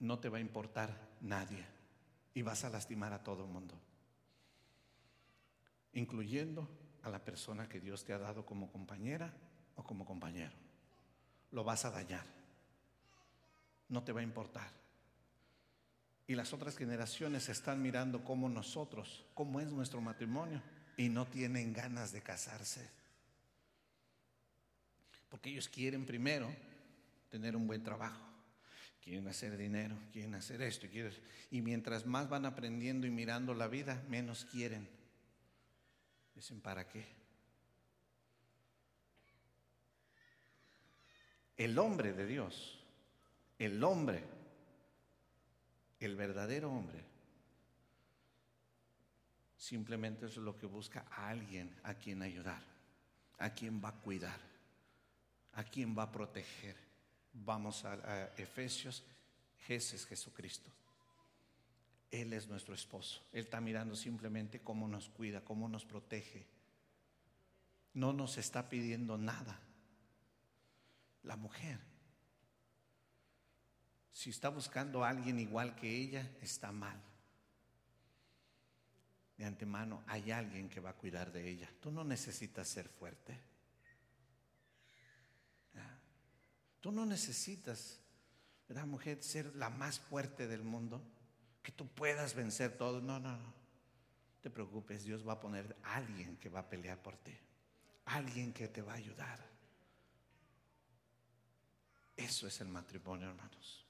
[0.00, 1.64] no te va a importar nadie
[2.34, 3.74] y vas a lastimar a todo el mundo,
[5.92, 6.68] incluyendo
[7.08, 9.32] a la persona que Dios te ha dado como compañera
[9.76, 10.52] o como compañero.
[11.50, 12.24] Lo vas a dañar.
[13.88, 14.70] No te va a importar.
[16.26, 20.62] Y las otras generaciones están mirando cómo nosotros, cómo es nuestro matrimonio,
[20.96, 22.90] y no tienen ganas de casarse.
[25.30, 26.54] Porque ellos quieren primero
[27.30, 28.26] tener un buen trabajo,
[29.02, 30.86] quieren hacer dinero, quieren hacer esto,
[31.50, 34.97] y mientras más van aprendiendo y mirando la vida, menos quieren.
[36.38, 37.04] Dicen, ¿para qué?
[41.56, 42.78] El hombre de Dios,
[43.58, 44.22] el hombre,
[45.98, 47.02] el verdadero hombre,
[49.56, 52.62] simplemente es lo que busca a alguien a quien ayudar,
[53.38, 54.38] a quien va a cuidar,
[55.54, 56.76] a quien va a proteger.
[57.32, 59.02] Vamos a, Efesios,
[59.66, 60.70] Jesús Jesucristo.
[62.10, 63.22] Él es nuestro esposo.
[63.32, 66.46] Él está mirando simplemente cómo nos cuida, cómo nos protege.
[67.94, 69.60] No nos está pidiendo nada.
[71.22, 71.78] La mujer,
[74.12, 77.00] si está buscando a alguien igual que ella, está mal.
[79.36, 81.70] De antemano hay alguien que va a cuidar de ella.
[81.80, 83.38] Tú no necesitas ser fuerte.
[86.80, 88.00] Tú no necesitas,
[88.68, 91.02] ¿verdad, mujer, ser la más fuerte del mundo
[91.68, 92.98] que tú puedas vencer todo.
[93.02, 93.52] No, no, no.
[94.40, 97.36] Te preocupes, Dios va a poner a alguien que va a pelear por ti.
[98.06, 99.38] Alguien que te va a ayudar.
[102.16, 103.84] Eso es el matrimonio, hermanos.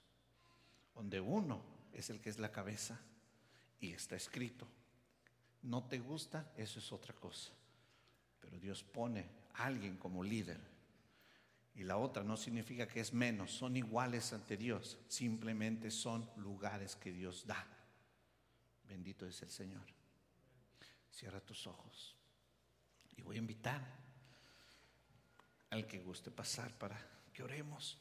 [0.93, 1.63] Donde uno
[1.93, 2.99] es el que es la cabeza
[3.79, 4.67] y está escrito.
[5.63, 7.53] No te gusta, eso es otra cosa.
[8.41, 9.25] Pero Dios pone
[9.55, 10.59] a alguien como líder
[11.79, 16.97] y la otra no significa que es menos, son iguales ante Dios, simplemente son lugares
[16.97, 17.65] que Dios da.
[18.89, 19.87] Bendito es el Señor.
[21.09, 22.17] Cierra tus ojos
[23.17, 23.81] y voy a invitar
[25.71, 26.99] al que guste pasar para
[27.33, 27.97] que oremos.